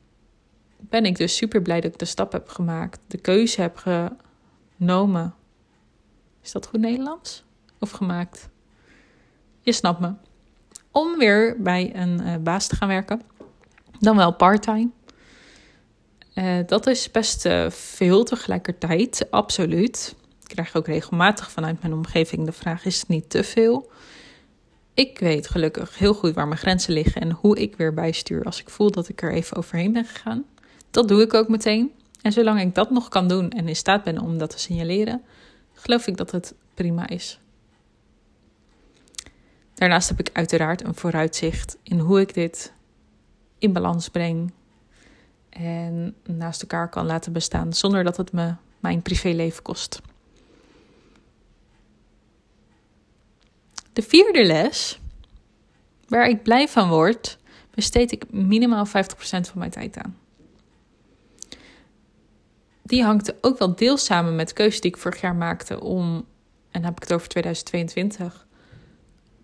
ben 0.77 1.05
ik 1.05 1.17
dus 1.17 1.35
super 1.35 1.61
blij 1.61 1.81
dat 1.81 1.91
ik 1.93 1.99
de 1.99 2.05
stap 2.05 2.31
heb 2.31 2.47
gemaakt, 2.47 2.99
de 3.07 3.17
keuze 3.17 3.61
heb 3.61 3.83
genomen. 4.77 5.35
Is 6.41 6.51
dat 6.51 6.67
goed 6.67 6.79
Nederlands? 6.79 7.47
Of 7.79 7.91
gemaakt? 7.91 8.49
Je 9.61 9.71
snapt 9.71 9.99
me. 9.99 10.13
Om 10.91 11.17
weer 11.17 11.55
bij 11.61 11.95
een 11.95 12.21
uh, 12.21 12.35
baas 12.35 12.67
te 12.67 12.75
gaan 12.75 12.87
werken. 12.87 13.21
Dan 13.99 14.15
wel 14.15 14.33
parttime. 14.33 14.89
Uh, 16.35 16.57
dat 16.65 16.87
is 16.87 17.11
best 17.11 17.45
uh, 17.45 17.69
veel 17.69 18.23
tegelijkertijd, 18.23 19.27
absoluut. 19.29 20.15
Ik 20.41 20.47
krijg 20.47 20.75
ook 20.75 20.87
regelmatig 20.87 21.51
vanuit 21.51 21.81
mijn 21.81 21.93
omgeving 21.93 22.45
de 22.45 22.51
vraag: 22.51 22.85
is 22.85 22.99
het 22.99 23.07
niet 23.07 23.29
te 23.29 23.43
veel? 23.43 23.89
Ik 24.93 25.19
weet 25.19 25.47
gelukkig 25.47 25.97
heel 25.97 26.13
goed 26.13 26.33
waar 26.33 26.47
mijn 26.47 26.59
grenzen 26.59 26.93
liggen 26.93 27.21
en 27.21 27.31
hoe 27.31 27.57
ik 27.57 27.75
weer 27.75 27.93
bijstuur 27.93 28.43
als 28.43 28.59
ik 28.59 28.69
voel 28.69 28.91
dat 28.91 29.09
ik 29.09 29.21
er 29.21 29.33
even 29.33 29.57
overheen 29.57 29.93
ben 29.93 30.05
gegaan. 30.05 30.45
Dat 30.91 31.07
doe 31.07 31.21
ik 31.21 31.33
ook 31.33 31.47
meteen. 31.47 31.91
En 32.21 32.31
zolang 32.31 32.61
ik 32.61 32.75
dat 32.75 32.89
nog 32.89 33.09
kan 33.09 33.27
doen 33.27 33.49
en 33.49 33.67
in 33.67 33.75
staat 33.75 34.03
ben 34.03 34.19
om 34.19 34.37
dat 34.37 34.49
te 34.49 34.59
signaleren, 34.59 35.21
geloof 35.73 36.07
ik 36.07 36.17
dat 36.17 36.31
het 36.31 36.53
prima 36.73 37.07
is. 37.07 37.39
Daarnaast 39.79 40.09
heb 40.09 40.19
ik 40.19 40.29
uiteraard 40.33 40.83
een 40.83 40.95
vooruitzicht 40.95 41.77
in 41.83 41.99
hoe 41.99 42.19
ik 42.19 42.33
dit 42.33 42.73
in 43.57 43.73
balans 43.73 44.09
breng 44.09 44.51
en 45.49 46.15
naast 46.23 46.61
elkaar 46.61 46.89
kan 46.89 47.05
laten 47.05 47.33
bestaan 47.33 47.73
zonder 47.73 48.03
dat 48.03 48.17
het 48.17 48.31
me 48.31 48.53
mijn 48.79 49.01
privéleven 49.01 49.63
kost. 49.63 50.01
De 53.93 54.01
vierde 54.01 54.45
les, 54.45 54.99
waar 56.07 56.29
ik 56.29 56.43
blij 56.43 56.67
van 56.67 56.89
word, 56.89 57.37
besteed 57.73 58.11
ik 58.11 58.31
minimaal 58.31 58.87
50% 58.87 58.89
van 58.89 59.51
mijn 59.53 59.71
tijd 59.71 59.97
aan. 59.97 60.17
Die 62.81 63.03
hangt 63.03 63.43
ook 63.43 63.59
wel 63.59 63.75
deels 63.75 64.05
samen 64.05 64.35
met 64.35 64.47
de 64.47 64.53
keuze 64.53 64.81
die 64.81 64.91
ik 64.91 64.97
vorig 64.97 65.21
jaar 65.21 65.35
maakte 65.35 65.81
om, 65.81 66.15
en 66.15 66.25
dan 66.71 66.83
heb 66.83 66.95
ik 66.95 67.03
het 67.03 67.13
over 67.13 67.27
2022, 67.27 68.47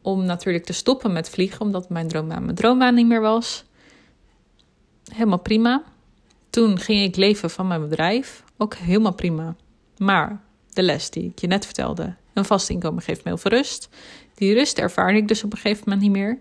om 0.06 0.26
natuurlijk 0.26 0.66
te 0.66 0.74
stoppen 0.74 1.14
met 1.14 1.30
vliegen, 1.30 1.62
omdat 1.62 1.90
mijn 1.90 2.08
droombaan 2.08 2.44
mijn 2.44 2.56
droombaan 2.56 2.96
niet 2.96 3.08
meer 3.08 3.22
was. 3.22 3.66
Helemaal 5.14 5.40
prima. 5.40 5.84
Toen 6.50 6.80
ging 6.80 7.04
ik 7.04 7.16
leven 7.16 7.50
van 7.50 7.68
mijn 7.68 7.90
bedrijf, 7.90 8.44
ook 8.58 8.76
helemaal 8.76 9.14
prima. 9.14 9.56
Maar 9.98 10.42
de 10.70 10.84
les 10.84 11.10
die 11.10 11.24
ik 11.24 11.40
je 11.40 11.48
net 11.48 11.66
vertelde, 11.66 12.16
een 12.34 12.46
vast 12.46 12.70
inkomen 12.70 13.04
geeft 13.04 13.24
me 13.24 13.30
heel 13.30 13.38
veel 13.38 13.52
rust. 13.52 13.90
Die 14.36 14.54
rust 14.54 14.78
ervaarde 14.78 15.18
ik 15.18 15.28
dus 15.28 15.44
op 15.44 15.52
een 15.52 15.58
gegeven 15.58 15.84
moment 15.86 16.04
niet 16.04 16.12
meer. 16.12 16.40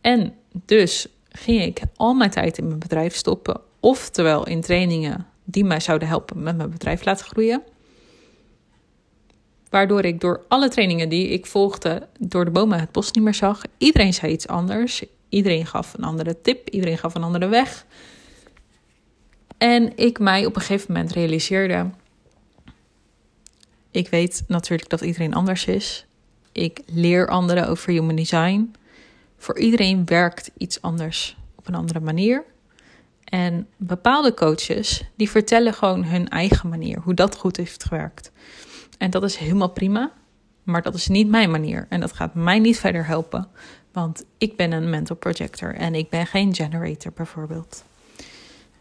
En 0.00 0.34
dus 0.52 1.06
ging 1.28 1.62
ik 1.62 1.80
al 1.96 2.14
mijn 2.14 2.30
tijd 2.30 2.58
in 2.58 2.66
mijn 2.66 2.78
bedrijf 2.78 3.14
stoppen, 3.14 3.60
oftewel 3.80 4.46
in 4.46 4.60
trainingen 4.60 5.26
die 5.44 5.64
mij 5.64 5.80
zouden 5.80 6.08
helpen 6.08 6.42
met 6.42 6.56
mijn 6.56 6.70
bedrijf 6.70 7.04
laten 7.04 7.26
groeien. 7.26 7.62
Waardoor 9.70 10.04
ik 10.04 10.20
door 10.20 10.44
alle 10.48 10.68
trainingen 10.68 11.08
die 11.08 11.28
ik 11.28 11.46
volgde, 11.46 12.08
door 12.18 12.44
de 12.44 12.50
bomen 12.50 12.80
het 12.80 12.92
bos 12.92 13.10
niet 13.10 13.24
meer 13.24 13.34
zag. 13.34 13.62
Iedereen 13.78 14.14
zei 14.14 14.32
iets 14.32 14.48
anders. 14.48 15.04
Iedereen 15.28 15.66
gaf 15.66 15.94
een 15.94 16.04
andere 16.04 16.40
tip. 16.40 16.68
Iedereen 16.68 16.98
gaf 16.98 17.14
een 17.14 17.22
andere 17.22 17.48
weg. 17.48 17.86
En 19.58 19.96
ik 19.96 20.18
mij 20.18 20.46
op 20.46 20.56
een 20.56 20.62
gegeven 20.62 20.92
moment 20.92 21.12
realiseerde. 21.12 21.90
Ik 23.90 24.08
weet 24.08 24.44
natuurlijk 24.46 24.88
dat 24.88 25.00
iedereen 25.00 25.34
anders 25.34 25.64
is. 25.64 26.06
Ik 26.52 26.80
leer 26.86 27.28
anderen 27.28 27.68
over 27.68 27.92
human 27.92 28.16
design. 28.16 28.74
Voor 29.36 29.58
iedereen 29.58 30.04
werkt 30.04 30.50
iets 30.56 30.82
anders 30.82 31.36
op 31.56 31.68
een 31.68 31.74
andere 31.74 32.00
manier. 32.00 32.44
En 33.24 33.68
bepaalde 33.76 34.34
coaches 34.34 35.04
die 35.16 35.30
vertellen 35.30 35.74
gewoon 35.74 36.04
hun 36.04 36.28
eigen 36.28 36.68
manier, 36.68 37.00
hoe 37.00 37.14
dat 37.14 37.36
goed 37.36 37.56
heeft 37.56 37.84
gewerkt. 37.84 38.30
En 39.00 39.10
dat 39.10 39.22
is 39.22 39.36
helemaal 39.36 39.70
prima, 39.70 40.12
maar 40.62 40.82
dat 40.82 40.94
is 40.94 41.08
niet 41.08 41.28
mijn 41.28 41.50
manier. 41.50 41.86
En 41.88 42.00
dat 42.00 42.12
gaat 42.12 42.34
mij 42.34 42.58
niet 42.58 42.78
verder 42.78 43.06
helpen, 43.06 43.48
want 43.92 44.24
ik 44.38 44.56
ben 44.56 44.72
een 44.72 44.90
mental 44.90 45.16
projector 45.16 45.74
en 45.74 45.94
ik 45.94 46.10
ben 46.10 46.26
geen 46.26 46.54
generator 46.54 47.12
bijvoorbeeld. 47.12 47.84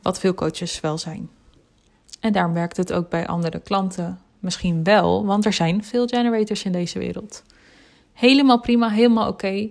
Wat 0.02 0.20
veel 0.20 0.34
coaches 0.34 0.80
wel 0.80 0.98
zijn. 0.98 1.30
En 2.20 2.32
daarom 2.32 2.54
werkt 2.54 2.78
het 2.78 2.94
ook 2.94 3.10
bij 3.10 3.28
andere 3.28 3.60
klanten 3.60 4.20
misschien 4.40 4.84
wel, 4.84 5.26
want 5.26 5.46
er 5.46 5.54
zijn 5.54 5.84
veel 5.84 6.08
generators 6.08 6.64
in 6.64 6.72
deze 6.72 7.00
wereld. 7.00 7.44
Helemaal 8.14 8.60
prima, 8.60 8.90
helemaal 8.90 9.28
oké. 9.28 9.70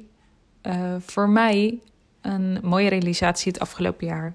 Eh, 0.61 0.95
voor 0.99 1.29
mij 1.29 1.79
een 2.21 2.59
mooie 2.63 2.89
realisatie 2.89 3.53
het 3.53 3.61
afgelopen 3.61 4.07
jaar. 4.07 4.35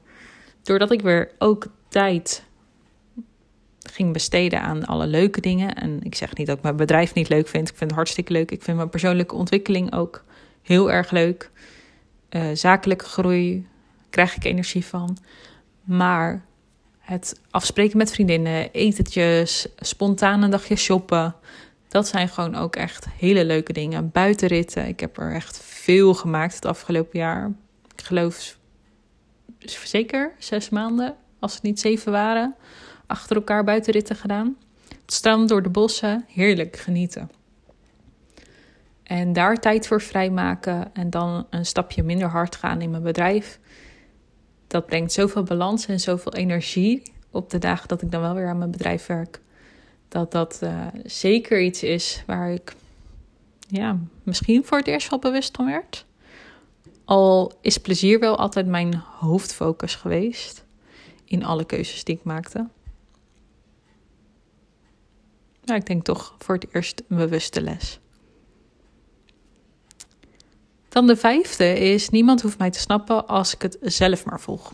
Doordat 0.63 0.91
ik 0.91 1.01
weer 1.01 1.31
ook 1.37 1.67
tijd 1.87 2.43
ging 3.93 4.13
besteden 4.13 4.61
aan 4.61 4.85
alle 4.85 5.07
leuke 5.07 5.41
dingen. 5.41 5.75
En 5.75 5.99
ik 6.03 6.15
zeg 6.15 6.35
niet 6.35 6.47
dat 6.47 6.57
ik 6.57 6.63
mijn 6.63 6.75
bedrijf 6.75 7.13
niet 7.13 7.29
leuk 7.29 7.47
vind. 7.47 7.69
Ik 7.69 7.75
vind 7.75 7.89
het 7.89 7.99
hartstikke 7.99 8.31
leuk. 8.31 8.51
Ik 8.51 8.63
vind 8.63 8.77
mijn 8.77 8.89
persoonlijke 8.89 9.35
ontwikkeling 9.35 9.93
ook 9.93 10.23
heel 10.61 10.91
erg 10.91 11.11
leuk. 11.11 11.51
Uh, 12.29 12.43
zakelijke 12.53 13.05
groei 13.05 13.67
krijg 14.09 14.35
ik 14.35 14.43
energie 14.43 14.85
van. 14.85 15.17
Maar 15.83 16.45
het 16.99 17.41
afspreken 17.49 17.97
met 17.97 18.11
vriendinnen, 18.11 18.71
etentjes, 18.71 19.67
spontaan 19.77 20.41
een 20.41 20.49
dagje 20.49 20.75
shoppen. 20.75 21.35
Dat 21.87 22.07
zijn 22.07 22.29
gewoon 22.29 22.55
ook 22.55 22.75
echt 22.75 23.05
hele 23.17 23.45
leuke 23.45 23.73
dingen. 23.73 24.11
Buitenritten. 24.11 24.87
Ik 24.87 24.99
heb 24.99 25.17
er 25.17 25.33
echt 25.33 25.59
veel 25.63 26.13
gemaakt 26.13 26.55
het 26.55 26.65
afgelopen 26.65 27.19
jaar. 27.19 27.51
Ik 27.95 28.03
geloof 28.03 28.57
zeker 29.83 30.31
zes 30.37 30.69
maanden, 30.69 31.15
als 31.39 31.53
het 31.53 31.63
niet 31.63 31.79
zeven 31.79 32.11
waren 32.11 32.55
achter 33.05 33.35
elkaar 33.35 33.63
buitenritten 33.63 34.15
gedaan. 34.15 34.57
Het 34.87 35.13
strand 35.13 35.49
door 35.49 35.63
de 35.63 35.69
bossen, 35.69 36.25
heerlijk 36.27 36.77
genieten. 36.77 37.31
En 39.03 39.33
daar 39.33 39.59
tijd 39.59 39.87
voor 39.87 40.01
vrijmaken 40.01 40.93
en 40.93 41.09
dan 41.09 41.47
een 41.49 41.65
stapje 41.65 42.03
minder 42.03 42.27
hard 42.27 42.55
gaan 42.55 42.81
in 42.81 42.89
mijn 42.89 43.03
bedrijf. 43.03 43.59
Dat 44.67 44.85
brengt 44.85 45.11
zoveel 45.11 45.43
balans 45.43 45.85
en 45.85 45.99
zoveel 45.99 46.33
energie 46.33 47.13
op 47.31 47.49
de 47.49 47.57
dagen 47.57 47.87
dat 47.87 48.01
ik 48.01 48.11
dan 48.11 48.21
wel 48.21 48.33
weer 48.33 48.47
aan 48.47 48.57
mijn 48.57 48.71
bedrijf 48.71 49.05
werk. 49.05 49.41
Dat 50.07 50.31
dat 50.31 50.59
uh, 50.63 50.87
zeker 51.05 51.61
iets 51.61 51.83
is 51.83 52.23
waar 52.25 52.51
ik 52.51 52.75
ja, 53.67 53.97
misschien 54.23 54.65
voor 54.65 54.77
het 54.77 54.87
eerst 54.87 55.09
wel 55.09 55.19
bewust 55.19 55.55
van 55.55 55.65
werd. 55.65 56.05
Al 57.05 57.53
is 57.61 57.77
plezier 57.77 58.19
wel 58.19 58.37
altijd 58.37 58.67
mijn 58.67 58.95
hoofdfocus 58.95 59.95
geweest 59.95 60.65
in 61.25 61.45
alle 61.45 61.65
keuzes 61.65 62.03
die 62.03 62.15
ik 62.15 62.23
maakte. 62.23 62.67
Maar 65.65 65.75
ik 65.75 65.85
denk 65.85 66.03
toch 66.03 66.35
voor 66.37 66.55
het 66.55 66.65
eerst 66.71 67.03
een 67.07 67.17
bewuste 67.17 67.61
les. 67.61 67.99
Dan 70.89 71.07
de 71.07 71.15
vijfde 71.15 71.79
is: 71.79 72.09
niemand 72.09 72.41
hoeft 72.41 72.57
mij 72.57 72.69
te 72.69 72.79
snappen 72.79 73.27
als 73.27 73.53
ik 73.53 73.61
het 73.61 73.77
zelf 73.81 74.25
maar 74.25 74.39
volg. 74.39 74.73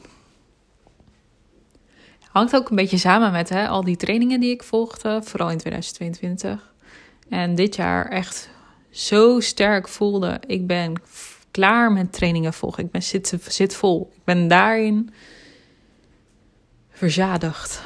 Hangt 2.32 2.56
ook 2.56 2.70
een 2.70 2.76
beetje 2.76 2.98
samen 2.98 3.32
met 3.32 3.50
hè, 3.50 3.68
al 3.68 3.84
die 3.84 3.96
trainingen 3.96 4.40
die 4.40 4.52
ik 4.52 4.64
volgde, 4.64 5.22
vooral 5.24 5.50
in 5.50 5.58
2022. 5.58 6.74
En 7.30 7.56
dit 7.56 7.76
jaar 7.76 8.06
echt 8.06 8.50
zo 8.90 9.40
sterk 9.40 9.88
voelde: 9.88 10.42
ik 10.48 10.68
ben 10.68 11.02
klaar 11.52 11.92
met 11.92 12.14
trainingen 12.14 12.54
volgen. 12.54 12.84
Ik 12.84 12.92
ben 12.92 13.04
zit, 13.04 13.34
zit 13.48 13.76
vol. 13.76 14.12
Ik 14.16 14.24
ben 14.24 14.48
daarin 14.48 15.14
verzadigd. 16.90 17.82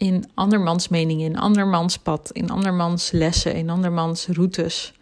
In 0.00 0.24
andermans 0.34 0.88
meningen, 0.88 1.24
in 1.26 1.38
andermans 1.38 1.98
pad, 1.98 2.30
in 2.32 2.50
andermans 2.50 3.10
lessen, 3.10 3.54
in 3.54 3.70
andermans 3.70 4.26
routes. 4.26 4.94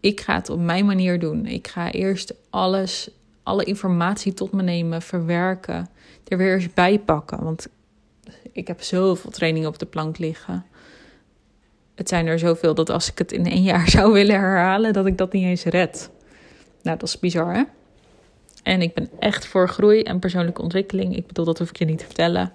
Ik 0.00 0.20
ga 0.20 0.34
het 0.34 0.48
op 0.48 0.58
mijn 0.58 0.86
manier 0.86 1.18
doen. 1.18 1.46
Ik 1.46 1.68
ga 1.68 1.90
eerst 1.90 2.34
alles, 2.50 3.10
alle 3.42 3.64
informatie 3.64 4.34
tot 4.34 4.52
me 4.52 4.62
nemen, 4.62 5.02
verwerken, 5.02 5.88
er 6.28 6.36
weer 6.36 6.54
eens 6.54 6.74
bij 6.74 6.98
pakken. 6.98 7.44
Want 7.44 7.68
ik 8.52 8.66
heb 8.66 8.82
zoveel 8.82 9.30
trainingen 9.30 9.68
op 9.68 9.78
de 9.78 9.86
plank 9.86 10.18
liggen. 10.18 10.64
Het 11.94 12.08
zijn 12.08 12.26
er 12.26 12.38
zoveel 12.38 12.74
dat 12.74 12.90
als 12.90 13.10
ik 13.10 13.18
het 13.18 13.32
in 13.32 13.46
één 13.46 13.62
jaar 13.62 13.88
zou 13.96 14.12
willen 14.12 14.40
herhalen, 14.40 14.92
dat 14.92 15.06
ik 15.06 15.18
dat 15.18 15.32
niet 15.32 15.44
eens 15.44 15.64
red. 15.64 16.10
Nou, 16.82 16.98
dat 16.98 17.08
is 17.08 17.18
bizar, 17.18 17.54
hè? 17.54 17.62
En 18.62 18.82
ik 18.82 18.94
ben 18.94 19.08
echt 19.18 19.46
voor 19.46 19.68
groei 19.68 20.02
en 20.02 20.18
persoonlijke 20.18 20.62
ontwikkeling. 20.62 21.16
Ik 21.16 21.26
bedoel, 21.26 21.44
dat 21.44 21.58
hoef 21.58 21.68
ik 21.68 21.76
je 21.76 21.84
niet 21.84 21.98
te 21.98 22.04
vertellen. 22.04 22.52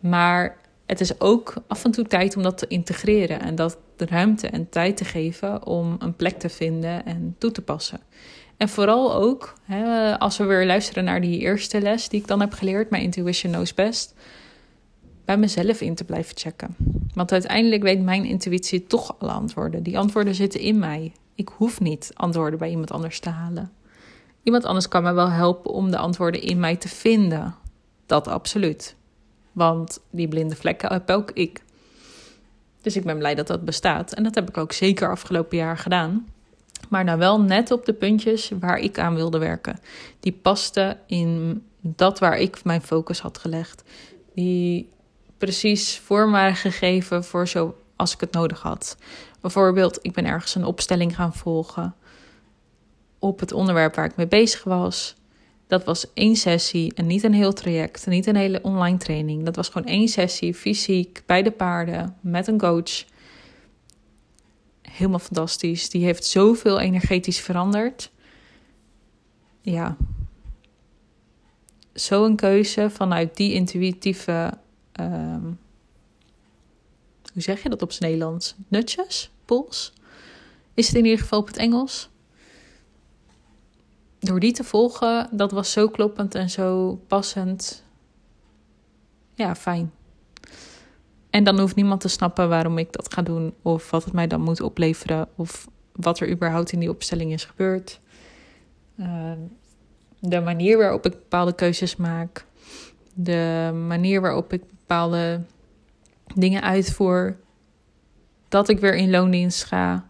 Maar 0.00 0.60
het 0.92 1.00
is 1.00 1.20
ook 1.20 1.54
af 1.66 1.84
en 1.84 1.90
toe 1.90 2.04
tijd 2.04 2.36
om 2.36 2.42
dat 2.42 2.58
te 2.58 2.66
integreren 2.68 3.40
en 3.40 3.54
dat 3.54 3.78
de 3.96 4.06
ruimte 4.06 4.46
en 4.46 4.68
tijd 4.68 4.96
te 4.96 5.04
geven 5.04 5.66
om 5.66 5.96
een 5.98 6.16
plek 6.16 6.38
te 6.38 6.48
vinden 6.48 7.04
en 7.06 7.34
toe 7.38 7.50
te 7.50 7.62
passen. 7.62 8.00
En 8.56 8.68
vooral 8.68 9.14
ook, 9.14 9.54
hè, 9.62 10.18
als 10.18 10.36
we 10.36 10.44
weer 10.44 10.66
luisteren 10.66 11.04
naar 11.04 11.20
die 11.20 11.38
eerste 11.38 11.80
les 11.80 12.08
die 12.08 12.20
ik 12.20 12.26
dan 12.26 12.40
heb 12.40 12.52
geleerd, 12.52 12.90
mijn 12.90 13.02
intuition 13.02 13.52
knows 13.52 13.74
best, 13.74 14.14
bij 15.24 15.36
mezelf 15.36 15.80
in 15.80 15.94
te 15.94 16.04
blijven 16.04 16.36
checken. 16.36 16.76
Want 17.14 17.32
uiteindelijk 17.32 17.82
weet 17.82 18.02
mijn 18.02 18.24
intuïtie 18.24 18.86
toch 18.86 19.14
alle 19.18 19.32
antwoorden. 19.32 19.82
Die 19.82 19.98
antwoorden 19.98 20.34
zitten 20.34 20.60
in 20.60 20.78
mij. 20.78 21.12
Ik 21.34 21.48
hoef 21.48 21.80
niet 21.80 22.10
antwoorden 22.14 22.58
bij 22.58 22.70
iemand 22.70 22.90
anders 22.90 23.20
te 23.20 23.30
halen. 23.30 23.70
Iemand 24.42 24.64
anders 24.64 24.88
kan 24.88 25.02
me 25.02 25.12
wel 25.12 25.30
helpen 25.30 25.70
om 25.70 25.90
de 25.90 25.98
antwoorden 25.98 26.42
in 26.42 26.60
mij 26.60 26.76
te 26.76 26.88
vinden. 26.88 27.54
Dat 28.06 28.28
absoluut. 28.28 28.96
Want 29.52 30.00
die 30.10 30.28
blinde 30.28 30.56
vlekken 30.56 30.92
heb 30.92 31.10
ook 31.10 31.30
ik. 31.30 31.62
Dus 32.80 32.96
ik 32.96 33.04
ben 33.04 33.18
blij 33.18 33.34
dat 33.34 33.46
dat 33.46 33.64
bestaat. 33.64 34.12
En 34.12 34.22
dat 34.22 34.34
heb 34.34 34.48
ik 34.48 34.56
ook 34.56 34.72
zeker 34.72 35.10
afgelopen 35.10 35.56
jaar 35.56 35.78
gedaan. 35.78 36.26
Maar 36.88 37.04
nou 37.04 37.18
wel 37.18 37.40
net 37.40 37.70
op 37.70 37.84
de 37.84 37.92
puntjes 37.92 38.52
waar 38.60 38.78
ik 38.78 38.98
aan 38.98 39.14
wilde 39.14 39.38
werken. 39.38 39.78
Die 40.20 40.32
pasten 40.32 40.98
in 41.06 41.62
dat 41.80 42.18
waar 42.18 42.38
ik 42.38 42.64
mijn 42.64 42.82
focus 42.82 43.20
had 43.20 43.38
gelegd. 43.38 43.82
Die 44.34 44.90
precies 45.38 45.98
vorm 45.98 46.32
waren 46.32 46.56
gegeven 46.56 47.24
voor 47.24 47.48
zo 47.48 47.76
als 47.96 48.14
ik 48.14 48.20
het 48.20 48.32
nodig 48.32 48.60
had. 48.60 48.96
Bijvoorbeeld, 49.40 49.98
ik 50.02 50.12
ben 50.12 50.24
ergens 50.24 50.54
een 50.54 50.64
opstelling 50.64 51.14
gaan 51.14 51.34
volgen 51.34 51.94
op 53.18 53.40
het 53.40 53.52
onderwerp 53.52 53.94
waar 53.94 54.04
ik 54.04 54.16
mee 54.16 54.26
bezig 54.26 54.64
was. 54.64 55.14
Dat 55.72 55.84
was 55.84 56.12
één 56.14 56.36
sessie 56.36 56.94
en 56.94 57.06
niet 57.06 57.22
een 57.22 57.34
heel 57.34 57.52
traject, 57.52 58.06
niet 58.06 58.26
een 58.26 58.36
hele 58.36 58.62
online 58.62 58.96
training. 58.96 59.44
Dat 59.44 59.56
was 59.56 59.68
gewoon 59.68 59.88
één 59.88 60.08
sessie, 60.08 60.54
fysiek, 60.54 61.22
bij 61.26 61.42
de 61.42 61.50
paarden, 61.50 62.16
met 62.20 62.46
een 62.46 62.58
coach. 62.58 63.04
Helemaal 64.82 65.18
fantastisch. 65.18 65.90
Die 65.90 66.04
heeft 66.04 66.24
zoveel 66.24 66.80
energetisch 66.80 67.40
veranderd. 67.40 68.10
Ja. 69.60 69.96
Zo'n 71.92 72.36
keuze 72.36 72.90
vanuit 72.90 73.36
die 73.36 73.52
intuïtieve. 73.52 74.52
Ehm, 74.92 75.44
hoe 77.32 77.42
zeg 77.42 77.62
je 77.62 77.68
dat 77.68 77.82
op 77.82 77.92
zijn 77.92 78.10
Nederlands? 78.10 78.54
Nutjes? 78.68 79.30
Pols? 79.44 79.92
Is 80.74 80.86
het 80.86 80.96
in 80.96 81.04
ieder 81.04 81.20
geval 81.20 81.38
op 81.38 81.46
het 81.46 81.56
Engels? 81.56 82.08
Door 84.22 84.40
die 84.40 84.52
te 84.52 84.64
volgen, 84.64 85.28
dat 85.30 85.52
was 85.52 85.72
zo 85.72 85.88
kloppend 85.88 86.34
en 86.34 86.50
zo 86.50 86.94
passend. 87.06 87.84
Ja, 89.34 89.54
fijn. 89.54 89.92
En 91.30 91.44
dan 91.44 91.58
hoeft 91.58 91.74
niemand 91.74 92.00
te 92.00 92.08
snappen 92.08 92.48
waarom 92.48 92.78
ik 92.78 92.92
dat 92.92 93.14
ga 93.14 93.22
doen, 93.22 93.54
of 93.62 93.90
wat 93.90 94.04
het 94.04 94.12
mij 94.12 94.26
dan 94.26 94.40
moet 94.40 94.60
opleveren, 94.60 95.28
of 95.36 95.68
wat 95.92 96.20
er 96.20 96.30
überhaupt 96.30 96.72
in 96.72 96.78
die 96.78 96.90
opstelling 96.90 97.32
is 97.32 97.44
gebeurd. 97.44 98.00
Uh, 98.96 99.32
de 100.18 100.40
manier 100.40 100.78
waarop 100.78 101.06
ik 101.06 101.12
bepaalde 101.12 101.54
keuzes 101.54 101.96
maak, 101.96 102.46
de 103.14 103.70
manier 103.86 104.20
waarop 104.20 104.52
ik 104.52 104.62
bepaalde 104.68 105.40
dingen 106.34 106.62
uitvoer, 106.62 107.36
dat 108.48 108.68
ik 108.68 108.78
weer 108.78 108.94
in 108.94 109.10
loondienst 109.10 109.64
ga, 109.64 110.06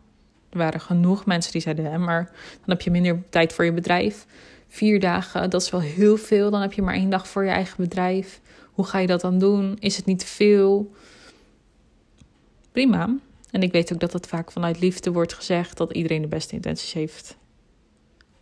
er 0.53 0.59
waren 0.59 0.81
genoeg 0.81 1.27
mensen 1.27 1.53
die 1.53 1.61
zeiden, 1.61 1.85
hè, 1.85 1.99
maar 1.99 2.25
dan 2.53 2.65
heb 2.67 2.81
je 2.81 2.91
minder 2.91 3.23
tijd 3.31 3.53
voor 3.53 3.65
je 3.65 3.73
bedrijf. 3.73 4.27
Vier 4.69 5.01
dagen, 5.01 5.51
dat 5.51 5.63
is 5.63 5.71
wel 5.71 5.81
heel 5.81 6.17
veel. 6.17 6.51
Dan 6.51 6.61
heb 6.61 6.73
je 6.73 6.83
maar 6.83 6.95
één 6.95 7.11
dag 7.11 7.29
voor 7.29 7.45
je 7.45 7.51
eigen 7.51 7.77
bedrijf. 7.77 8.41
Hoe 8.73 8.85
ga 8.85 8.99
je 8.99 9.07
dat 9.07 9.21
dan 9.21 9.39
doen? 9.39 9.77
Is 9.79 9.97
het 9.97 10.07
niet 10.07 10.25
veel? 10.25 10.93
Prima. 12.73 13.17
En 13.51 13.63
ik 13.63 13.73
weet 13.73 13.93
ook 13.93 14.01
dat 14.01 14.13
het 14.13 14.27
vaak 14.27 14.53
vanuit 14.53 14.81
liefde 14.81 15.13
wordt 15.13 15.35
gezegd 15.35 15.77
dat 15.77 15.93
iedereen 15.93 16.23
de 16.23 16.29
beste 16.29 16.55
intenties 16.55 16.93
heeft. 16.93 17.37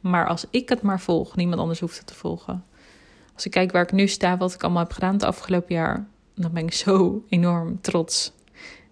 Maar 0.01 0.27
als 0.27 0.47
ik 0.51 0.69
het 0.69 0.83
maar 0.83 1.01
volg, 1.01 1.37
niemand 1.37 1.61
anders 1.61 1.81
hoeft 1.81 1.99
het 1.99 2.07
te 2.07 2.15
volgen. 2.15 2.65
Als 3.35 3.45
ik 3.45 3.51
kijk 3.51 3.73
waar 3.73 3.83
ik 3.83 3.93
nu 3.93 4.09
sta, 4.09 4.37
wat 4.37 4.55
ik 4.55 4.63
allemaal 4.63 4.83
heb 4.83 4.93
gedaan 4.93 5.13
het 5.13 5.23
afgelopen 5.23 5.75
jaar, 5.75 6.07
dan 6.35 6.53
ben 6.53 6.65
ik 6.65 6.73
zo 6.73 7.25
enorm 7.29 7.81
trots. 7.81 8.33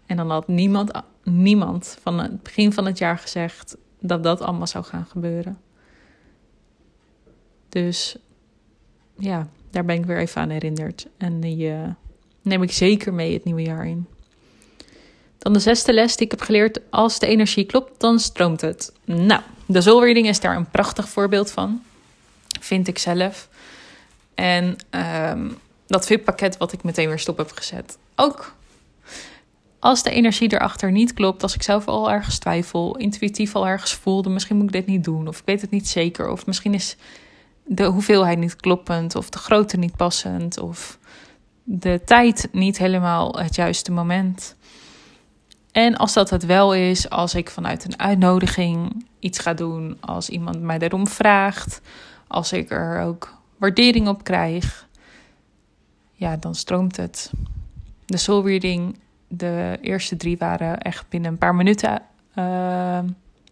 En 0.06 0.16
dan 0.16 0.30
had 0.30 0.48
niemand 0.48 1.02
niemand 1.30 1.98
van 2.00 2.18
het 2.18 2.42
begin 2.42 2.72
van 2.72 2.86
het 2.86 2.98
jaar 2.98 3.18
gezegd 3.18 3.76
dat 4.00 4.22
dat 4.22 4.40
allemaal 4.40 4.66
zou 4.66 4.84
gaan 4.84 5.06
gebeuren. 5.06 5.58
Dus 7.68 8.16
ja, 9.18 9.48
daar 9.70 9.84
ben 9.84 9.96
ik 9.96 10.04
weer 10.04 10.18
even 10.18 10.40
aan 10.40 10.50
herinnerd. 10.50 11.06
En 11.16 11.40
die 11.40 11.68
uh, 11.70 11.88
neem 12.42 12.62
ik 12.62 12.72
zeker 12.72 13.14
mee 13.14 13.32
het 13.32 13.44
nieuwe 13.44 13.62
jaar 13.62 13.86
in. 13.86 14.06
Dan 15.38 15.52
de 15.52 15.58
zesde 15.58 15.92
les 15.92 16.16
die 16.16 16.24
ik 16.24 16.30
heb 16.30 16.40
geleerd. 16.40 16.80
Als 16.90 17.18
de 17.18 17.26
energie 17.26 17.64
klopt, 17.64 18.00
dan 18.00 18.18
stroomt 18.18 18.60
het. 18.60 18.92
Nou, 19.04 19.42
de 19.66 19.80
Soul 19.80 20.02
is 20.04 20.40
daar 20.40 20.56
een 20.56 20.70
prachtig 20.70 21.08
voorbeeld 21.08 21.50
van. 21.50 21.82
Vind 22.60 22.88
ik 22.88 22.98
zelf. 22.98 23.48
En 24.34 24.76
um, 24.90 25.58
dat 25.86 26.06
VIP-pakket 26.06 26.56
wat 26.56 26.72
ik 26.72 26.82
meteen 26.82 27.08
weer 27.08 27.18
stop 27.18 27.36
heb 27.36 27.52
gezet. 27.52 27.98
Ook 28.14 28.54
als 29.78 30.02
de 30.02 30.10
energie 30.10 30.52
erachter 30.52 30.92
niet 30.92 31.14
klopt, 31.14 31.42
als 31.42 31.54
ik 31.54 31.62
zelf 31.62 31.88
al 31.88 32.10
ergens 32.10 32.38
twijfel, 32.38 32.96
intuïtief 32.96 33.54
al 33.54 33.66
ergens 33.66 33.94
voelde, 33.94 34.28
misschien 34.28 34.56
moet 34.56 34.66
ik 34.66 34.72
dit 34.72 34.86
niet 34.86 35.04
doen, 35.04 35.28
of 35.28 35.38
ik 35.38 35.44
weet 35.44 35.60
het 35.60 35.70
niet 35.70 35.88
zeker, 35.88 36.28
of 36.28 36.46
misschien 36.46 36.74
is 36.74 36.96
de 37.64 37.84
hoeveelheid 37.84 38.38
niet 38.38 38.56
kloppend, 38.56 39.14
of 39.14 39.30
de 39.30 39.38
grootte 39.38 39.76
niet 39.76 39.96
passend, 39.96 40.58
of 40.58 40.98
de 41.62 42.00
tijd 42.04 42.48
niet 42.52 42.78
helemaal 42.78 43.38
het 43.38 43.54
juiste 43.54 43.92
moment. 43.92 44.56
En 45.72 45.96
als 45.96 46.12
dat 46.12 46.30
het 46.30 46.46
wel 46.46 46.74
is, 46.74 47.10
als 47.10 47.34
ik 47.34 47.50
vanuit 47.50 47.84
een 47.84 47.98
uitnodiging 47.98 49.06
iets 49.18 49.38
ga 49.38 49.54
doen, 49.54 49.96
als 50.00 50.28
iemand 50.28 50.60
mij 50.60 50.78
daarom 50.78 51.06
vraagt, 51.06 51.80
als 52.26 52.52
ik 52.52 52.70
er 52.70 53.00
ook 53.00 53.34
waardering 53.56 54.08
op 54.08 54.24
krijg, 54.24 54.86
ja, 56.12 56.36
dan 56.36 56.54
stroomt 56.54 56.96
het. 56.96 57.30
De 58.06 58.16
soul 58.16 58.46
reading 58.46 58.98
de 59.28 59.78
eerste 59.80 60.16
drie 60.16 60.36
waren 60.38 60.78
echt 60.78 61.08
binnen 61.08 61.30
een 61.30 61.38
paar 61.38 61.54
minuten 61.54 62.02
uh, 62.34 63.00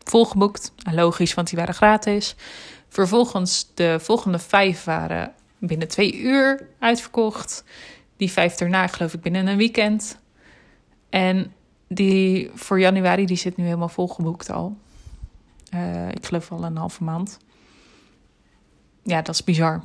volgeboekt. 0.04 0.72
Logisch, 0.90 1.34
want 1.34 1.48
die 1.48 1.58
waren 1.58 1.74
gratis. 1.74 2.36
Vervolgens 2.88 3.70
de 3.74 3.98
volgende 4.00 4.38
vijf 4.38 4.84
waren 4.84 5.32
binnen 5.58 5.88
twee 5.88 6.20
uur 6.20 6.68
uitverkocht. 6.78 7.64
Die 8.16 8.30
vijf 8.30 8.54
daarna 8.54 8.86
geloof 8.86 9.14
ik 9.14 9.20
binnen 9.20 9.46
een 9.46 9.56
weekend. 9.56 10.18
En 11.08 11.52
die 11.88 12.50
voor 12.54 12.80
januari 12.80 13.26
die 13.26 13.36
zit 13.36 13.56
nu 13.56 13.64
helemaal 13.64 13.88
volgeboekt 13.88 14.50
al. 14.50 14.76
Uh, 15.74 16.08
ik 16.08 16.26
geloof 16.26 16.52
al 16.52 16.64
een 16.64 16.76
halve 16.76 17.04
maand. 17.04 17.38
Ja, 19.02 19.22
dat 19.22 19.34
is 19.34 19.44
bizar. 19.44 19.80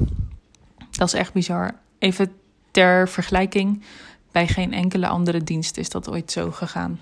Dat 0.91 1.08
is 1.08 1.13
echt 1.13 1.34
bizar. 1.34 1.71
Even 1.99 2.32
ter 2.71 3.10
vergelijking, 3.10 3.84
bij 4.32 4.48
geen 4.48 4.74
enkele 4.74 5.08
andere 5.08 5.44
dienst 5.44 5.78
is 5.78 5.89
dat 5.89 6.10
ooit 6.10 6.32
zo 6.32 6.52
gegaan. 6.52 7.00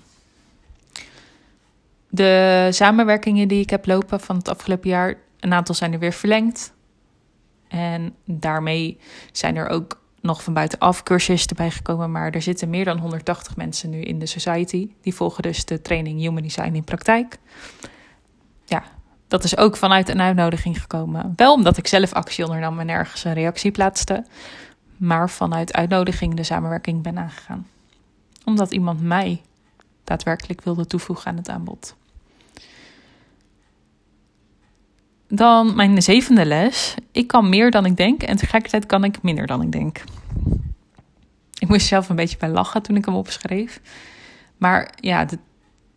De 2.08 2.68
samenwerkingen 2.70 3.48
die 3.48 3.60
ik 3.60 3.70
heb 3.70 3.86
lopen 3.86 4.20
van 4.20 4.36
het 4.36 4.48
afgelopen 4.48 4.90
jaar, 4.90 5.14
een 5.40 5.52
aantal 5.52 5.74
zijn 5.74 5.92
er 5.92 5.98
weer 5.98 6.12
verlengd. 6.12 6.72
En 7.68 8.14
daarmee 8.24 8.98
zijn 9.32 9.56
er 9.56 9.68
ook 9.68 10.00
nog 10.20 10.42
van 10.42 10.54
buitenaf 10.54 11.02
cursisten 11.02 11.56
bijgekomen. 11.56 12.10
Maar 12.10 12.30
er 12.30 12.42
zitten 12.42 12.70
meer 12.70 12.84
dan 12.84 12.98
180 12.98 13.56
mensen 13.56 13.90
nu 13.90 14.00
in 14.00 14.18
de 14.18 14.26
society. 14.26 14.90
Die 15.00 15.14
volgen 15.14 15.42
dus 15.42 15.64
de 15.64 15.82
training 15.82 16.20
Human 16.20 16.42
Design 16.42 16.74
in 16.74 16.84
praktijk. 16.84 17.38
Ja, 18.64 18.82
dat 19.28 19.44
is 19.44 19.56
ook 19.56 19.76
vanuit 19.76 20.08
een 20.08 20.20
uitnodiging 20.20 20.80
gekomen. 20.80 21.32
Wel 21.36 21.52
omdat 21.52 21.76
ik 21.76 21.86
zelf 21.86 22.12
actie 22.12 22.44
ondernam 22.44 22.80
en 22.80 22.88
ergens 22.88 23.24
een 23.24 23.34
reactie 23.34 23.70
plaatste. 23.70 24.24
Maar 25.00 25.30
vanuit 25.30 25.72
uitnodiging 25.72 26.34
de 26.34 26.42
samenwerking 26.42 27.02
ben 27.02 27.18
aangegaan. 27.18 27.66
Omdat 28.44 28.72
iemand 28.72 29.00
mij 29.02 29.40
daadwerkelijk 30.04 30.60
wilde 30.60 30.86
toevoegen 30.86 31.30
aan 31.30 31.36
het 31.36 31.48
aanbod. 31.48 31.96
Dan 35.28 35.76
mijn 35.76 36.02
zevende 36.02 36.44
les. 36.46 36.94
Ik 37.12 37.26
kan 37.26 37.48
meer 37.48 37.70
dan 37.70 37.84
ik 37.84 37.96
denk 37.96 38.22
en 38.22 38.36
tegelijkertijd 38.36 38.86
kan 38.86 39.04
ik 39.04 39.22
minder 39.22 39.46
dan 39.46 39.62
ik 39.62 39.72
denk. 39.72 40.04
Ik 41.58 41.68
moest 41.68 41.86
zelf 41.86 42.08
een 42.08 42.16
beetje 42.16 42.38
bij 42.38 42.48
lachen 42.48 42.82
toen 42.82 42.96
ik 42.96 43.04
hem 43.04 43.14
opschreef. 43.14 43.80
Maar 44.56 44.92
ja, 44.96 45.18
het 45.18 45.38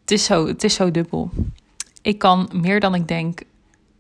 is 0.06 0.26
zo, 0.26 0.48
het 0.48 0.64
is 0.64 0.74
zo 0.74 0.92
dubbel. 0.92 1.30
Ik 2.02 2.20
kan 2.20 2.50
meer 2.54 2.80
dan 2.80 2.96
ik 2.96 3.08
denk. 3.08 3.42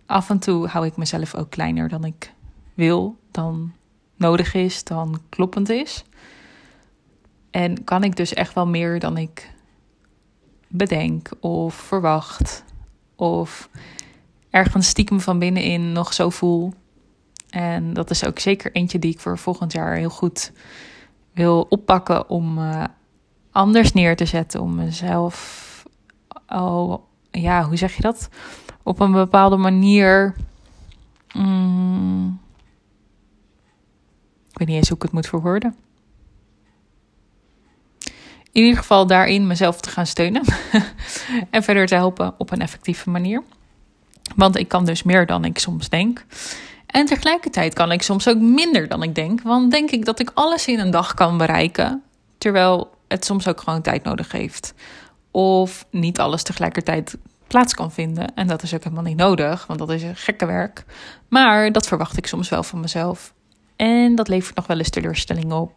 Af 0.05 0.29
en 0.29 0.39
toe 0.39 0.67
hou 0.67 0.85
ik 0.85 0.97
mezelf 0.97 1.35
ook 1.35 1.49
kleiner 1.49 1.89
dan 1.89 2.03
ik 2.03 2.33
wil, 2.73 3.17
dan 3.31 3.73
nodig 4.15 4.53
is, 4.53 4.83
dan 4.83 5.21
kloppend 5.29 5.69
is. 5.69 6.03
En 7.51 7.83
kan 7.83 8.03
ik 8.03 8.15
dus 8.15 8.33
echt 8.33 8.53
wel 8.53 8.67
meer 8.67 8.99
dan 8.99 9.17
ik 9.17 9.51
bedenk 10.67 11.29
of 11.39 11.75
verwacht. 11.75 12.63
Of 13.15 13.69
ergens 14.49 14.87
stiekem 14.87 15.19
van 15.19 15.39
binnenin 15.39 15.91
nog 15.91 16.13
zo 16.13 16.29
voel. 16.29 16.73
En 17.49 17.93
dat 17.93 18.09
is 18.09 18.25
ook 18.25 18.39
zeker 18.39 18.71
eentje 18.71 18.99
die 18.99 19.13
ik 19.13 19.19
voor 19.19 19.37
volgend 19.37 19.71
jaar 19.71 19.95
heel 19.95 20.09
goed 20.09 20.51
wil 21.33 21.65
oppakken 21.69 22.29
om 22.29 22.57
uh, 22.57 22.83
anders 23.51 23.93
neer 23.93 24.15
te 24.15 24.25
zetten. 24.25 24.61
Om 24.61 24.75
mezelf 24.75 25.61
al, 26.45 27.07
ja, 27.31 27.63
hoe 27.63 27.75
zeg 27.75 27.95
je 27.95 28.01
dat? 28.01 28.29
Op 28.83 28.99
een 28.99 29.11
bepaalde 29.11 29.57
manier. 29.57 30.35
Mm, 31.33 32.39
ik 34.53 34.59
weet 34.59 34.67
niet 34.67 34.77
eens 34.77 34.87
hoe 34.87 34.97
ik 34.97 35.03
het 35.03 35.11
moet 35.11 35.27
verwoorden. 35.27 35.75
In 38.51 38.61
ieder 38.61 38.77
geval 38.77 39.07
daarin 39.07 39.47
mezelf 39.47 39.81
te 39.81 39.89
gaan 39.89 40.05
steunen 40.05 40.43
en 41.49 41.63
verder 41.63 41.87
te 41.87 41.95
helpen 41.95 42.33
op 42.37 42.51
een 42.51 42.61
effectieve 42.61 43.09
manier. 43.09 43.43
Want 44.35 44.57
ik 44.57 44.67
kan 44.67 44.85
dus 44.85 45.03
meer 45.03 45.25
dan 45.25 45.45
ik 45.45 45.59
soms 45.59 45.89
denk. 45.89 46.25
En 46.85 47.05
tegelijkertijd 47.05 47.73
kan 47.73 47.91
ik 47.91 48.01
soms 48.01 48.27
ook 48.27 48.39
minder 48.39 48.87
dan 48.87 49.03
ik 49.03 49.15
denk. 49.15 49.41
Want 49.41 49.71
denk 49.71 49.91
ik 49.91 50.05
dat 50.05 50.19
ik 50.19 50.31
alles 50.33 50.67
in 50.67 50.79
een 50.79 50.91
dag 50.91 51.13
kan 51.13 51.37
bereiken. 51.37 52.03
Terwijl 52.37 52.91
het 53.07 53.25
soms 53.25 53.47
ook 53.47 53.61
gewoon 53.61 53.81
tijd 53.81 54.03
nodig 54.03 54.31
heeft. 54.31 54.73
Of 55.31 55.85
niet 55.89 56.19
alles 56.19 56.43
tegelijkertijd 56.43 57.17
plaats 57.47 57.73
kan 57.73 57.91
vinden. 57.91 58.35
En 58.35 58.47
dat 58.47 58.63
is 58.63 58.73
ook 58.73 58.83
helemaal 58.83 59.03
niet 59.03 59.17
nodig, 59.17 59.65
want 59.67 59.79
dat 59.79 59.89
is 59.89 60.03
een 60.03 60.15
gekke 60.15 60.45
werk. 60.45 60.83
Maar 61.27 61.71
dat 61.71 61.87
verwacht 61.87 62.17
ik 62.17 62.27
soms 62.27 62.49
wel 62.49 62.63
van 62.63 62.79
mezelf. 62.79 63.33
En 63.83 64.15
dat 64.15 64.27
levert 64.27 64.55
nog 64.55 64.67
wel 64.67 64.77
eens 64.77 64.89
teleurstelling 64.89 65.51
op. 65.51 65.73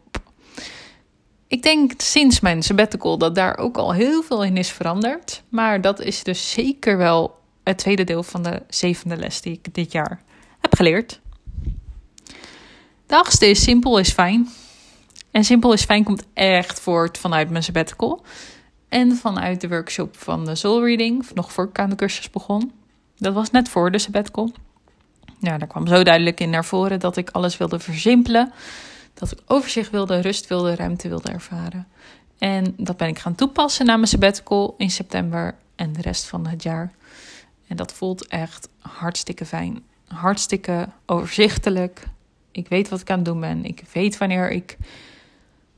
Ik 1.47 1.63
denk 1.63 1.91
sinds 1.97 2.39
mijn 2.39 2.63
sabbatical 2.63 3.17
dat 3.17 3.35
daar 3.35 3.57
ook 3.57 3.77
al 3.77 3.93
heel 3.93 4.23
veel 4.23 4.43
in 4.43 4.57
is 4.57 4.71
veranderd. 4.71 5.43
Maar 5.49 5.81
dat 5.81 5.99
is 5.99 6.23
dus 6.23 6.51
zeker 6.51 6.97
wel 6.97 7.39
het 7.63 7.77
tweede 7.77 8.03
deel 8.03 8.23
van 8.23 8.43
de 8.43 8.61
zevende 8.67 9.17
les 9.17 9.41
die 9.41 9.53
ik 9.53 9.73
dit 9.73 9.91
jaar 9.91 10.21
heb 10.59 10.75
geleerd. 10.75 11.21
De 13.05 13.15
achtste 13.15 13.45
is 13.45 13.63
simpel 13.63 13.97
is 13.99 14.11
fijn. 14.11 14.49
En 15.31 15.43
simpel 15.43 15.73
is 15.73 15.83
fijn 15.83 16.03
komt 16.03 16.25
echt 16.33 16.79
voort 16.79 17.17
vanuit 17.17 17.49
mijn 17.49 17.63
sabbatical. 17.63 18.25
En 18.89 19.15
vanuit 19.15 19.61
de 19.61 19.67
workshop 19.67 20.17
van 20.17 20.45
de 20.45 20.55
soul 20.55 20.83
reading, 20.83 21.25
nog 21.33 21.51
voor 21.51 21.65
ik 21.65 21.79
aan 21.79 21.89
de 21.89 21.95
cursus 21.95 22.29
begon. 22.29 22.71
Dat 23.17 23.33
was 23.33 23.51
net 23.51 23.69
voor 23.69 23.91
de 23.91 23.99
sabbatical. 23.99 24.51
Ja, 25.39 25.57
daar 25.57 25.67
kwam 25.67 25.87
zo 25.87 26.03
duidelijk 26.03 26.39
in 26.39 26.49
naar 26.49 26.65
voren 26.65 26.99
dat 26.99 27.17
ik 27.17 27.29
alles 27.29 27.57
wilde 27.57 27.79
versimpelen. 27.79 28.53
Dat 29.13 29.31
ik 29.31 29.39
overzicht 29.45 29.89
wilde, 29.89 30.19
rust 30.19 30.47
wilde, 30.47 30.75
ruimte 30.75 31.07
wilde 31.07 31.31
ervaren. 31.31 31.87
En 32.37 32.73
dat 32.77 32.97
ben 32.97 33.07
ik 33.07 33.19
gaan 33.19 33.35
toepassen 33.35 33.85
na 33.85 33.95
mijn 33.95 34.07
sabbatical 34.07 34.75
in 34.77 34.89
september 34.89 35.55
en 35.75 35.93
de 35.93 36.01
rest 36.01 36.25
van 36.25 36.47
het 36.47 36.63
jaar. 36.63 36.91
En 37.67 37.75
dat 37.75 37.93
voelt 37.93 38.27
echt 38.27 38.69
hartstikke 38.79 39.45
fijn. 39.45 39.83
Hartstikke 40.07 40.89
overzichtelijk. 41.05 42.07
Ik 42.51 42.67
weet 42.67 42.89
wat 42.89 43.01
ik 43.01 43.09
aan 43.09 43.15
het 43.15 43.25
doen 43.25 43.39
ben. 43.39 43.65
Ik 43.65 43.83
weet 43.93 44.17
wanneer 44.17 44.51
ik 44.51 44.77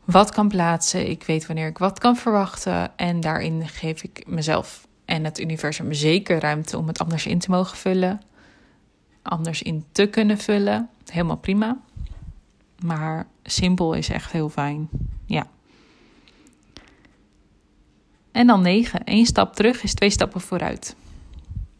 wat 0.04 0.32
kan 0.32 0.48
plaatsen. 0.48 1.10
Ik 1.10 1.24
weet 1.24 1.46
wanneer 1.46 1.68
ik 1.68 1.78
wat 1.78 2.00
kan 2.00 2.16
verwachten. 2.16 2.98
En 2.98 3.20
daarin 3.20 3.68
geef 3.68 4.04
ik 4.04 4.24
mezelf 4.28 4.88
en 5.06 5.24
het 5.24 5.40
universum 5.40 5.94
zeker 5.94 6.40
ruimte 6.40 6.78
om 6.78 6.88
het 6.88 7.00
anders 7.00 7.26
in 7.26 7.40
te 7.40 7.50
mogen 7.50 7.78
vullen. 7.78 8.22
Anders 9.30 9.62
in 9.62 9.86
te 9.92 10.06
kunnen 10.06 10.38
vullen. 10.38 10.90
Helemaal 11.06 11.38
prima. 11.38 11.78
Maar 12.84 13.28
simpel 13.44 13.94
is 13.94 14.10
echt 14.10 14.32
heel 14.32 14.50
fijn. 14.50 14.90
Ja. 15.26 15.48
En 18.32 18.48
dan 18.48 18.62
negen. 18.62 19.02
Eén 19.04 19.26
stap 19.26 19.56
terug 19.56 19.84
is 19.84 19.94
twee 19.94 20.10
stappen 20.10 20.42
vooruit. 20.42 20.96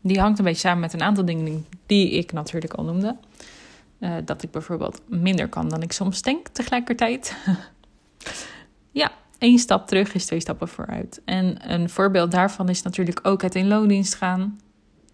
Die 0.02 0.20
hangt 0.20 0.40
een 0.40 0.46
beetje 0.46 0.60
samen 0.60 0.80
met 0.80 0.94
een 0.94 1.02
aantal 1.02 1.26
dingen 1.26 1.66
die 1.86 2.12
ik 2.12 2.32
natuurlijk 2.32 2.74
al 2.74 2.84
noemde. 2.84 3.16
Uh, 4.00 4.16
dat 4.26 4.44
ik 4.44 4.52
bijvoorbeeld 4.52 5.02
minder 5.08 5.48
kan 5.48 5.70
dan 5.70 5.82
ik 5.82 5.92
soms 5.92 6.22
denk 6.22 6.48
tegelijkertijd. 6.48 7.36
ja, 9.02 9.12
één 9.38 9.60
stap 9.60 9.88
terug 9.88 10.14
is 10.14 10.26
twee 10.26 10.40
stappen 10.40 10.68
vooruit. 10.68 11.22
En 11.26 11.72
een 11.74 11.90
voorbeeld 11.90 12.32
daarvan 12.32 12.70
is 12.70 12.82
natuurlijk 12.82 13.20
ook 13.24 13.42
het 13.42 13.56
in 13.56 13.68
loondienst 13.68 14.16
gaan. 14.16 14.60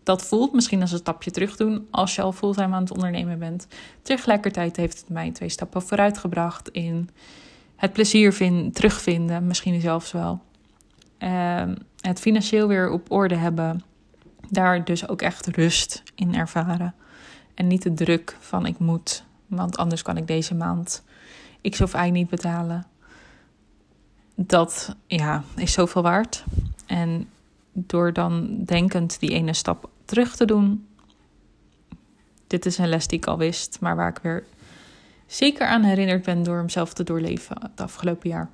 Dat 0.06 0.26
voelt 0.26 0.54
misschien 0.54 0.82
als 0.82 0.92
een 0.92 0.98
stapje 0.98 1.32
terug 1.32 1.56
doen 1.56 1.88
als 1.92 2.16
je 2.16 2.22
al 2.22 2.32
fulltime 2.32 2.76
aan 2.76 2.82
het 2.82 2.92
ondernemen 2.92 3.40
bent. 3.40 3.68
Tegelijkertijd 4.02 4.76
heeft 4.76 5.00
het 5.00 5.10
mij 5.10 5.32
twee 5.32 5.50
stappen 5.50 5.82
vooruit 5.82 6.18
gebracht 6.18 6.70
in 6.70 7.10
het 7.76 7.94
plezier 7.94 8.34
vind, 8.34 8.76
terugvinden, 8.76 9.48
misschien 9.48 9.82
zelfs 9.82 10.12
wel. 10.12 10.42
Uh, 11.20 11.64
het 12.00 12.20
financieel 12.20 12.68
weer 12.68 12.90
op 12.90 13.12
orde 13.12 13.36
hebben 13.36 13.84
daar 14.50 14.84
dus 14.84 15.08
ook 15.08 15.22
echt 15.22 15.48
rust 15.48 16.04
in 16.16 16.36
ervaren. 16.36 16.96
En 17.54 17.68
niet 17.68 17.84
de 17.84 17.94
druk 17.94 18.38
van 18.40 18.66
ik 18.66 18.80
moet, 18.80 19.24
want 19.48 19.78
anders 19.78 20.02
kan 20.02 20.18
ik 20.18 20.28
deze 20.28 20.56
maand 20.56 21.04
X 21.70 21.82
of 21.82 22.06
Y 22.06 22.10
niet 22.10 22.30
betalen. 22.30 22.86
Dat 24.36 24.96
ja, 25.08 25.44
is 25.56 25.74
zoveel 25.74 26.02
waard. 26.02 26.44
En 26.86 27.30
door 27.74 28.14
dan 28.14 28.64
denkend 28.66 29.20
die 29.20 29.30
ene 29.30 29.54
stap 29.54 29.90
terug 30.06 30.36
te 30.36 30.46
doen. 30.46 30.88
Dit 32.48 32.66
is 32.66 32.78
een 32.78 32.90
les 32.90 33.08
die 33.08 33.18
ik 33.18 33.26
al 33.26 33.38
wist, 33.38 33.78
maar 33.80 33.96
waar 33.96 34.10
ik 34.10 34.20
weer 34.22 34.44
zeker 35.26 35.68
aan 35.68 35.84
herinnerd 35.84 36.24
ben 36.24 36.44
door 36.44 36.58
hem 36.58 36.70
zelf 36.70 36.94
te 36.94 37.04
doorleven 37.04 37.58
het 37.62 37.82
afgelopen 37.82 38.30
jaar. 38.30 38.50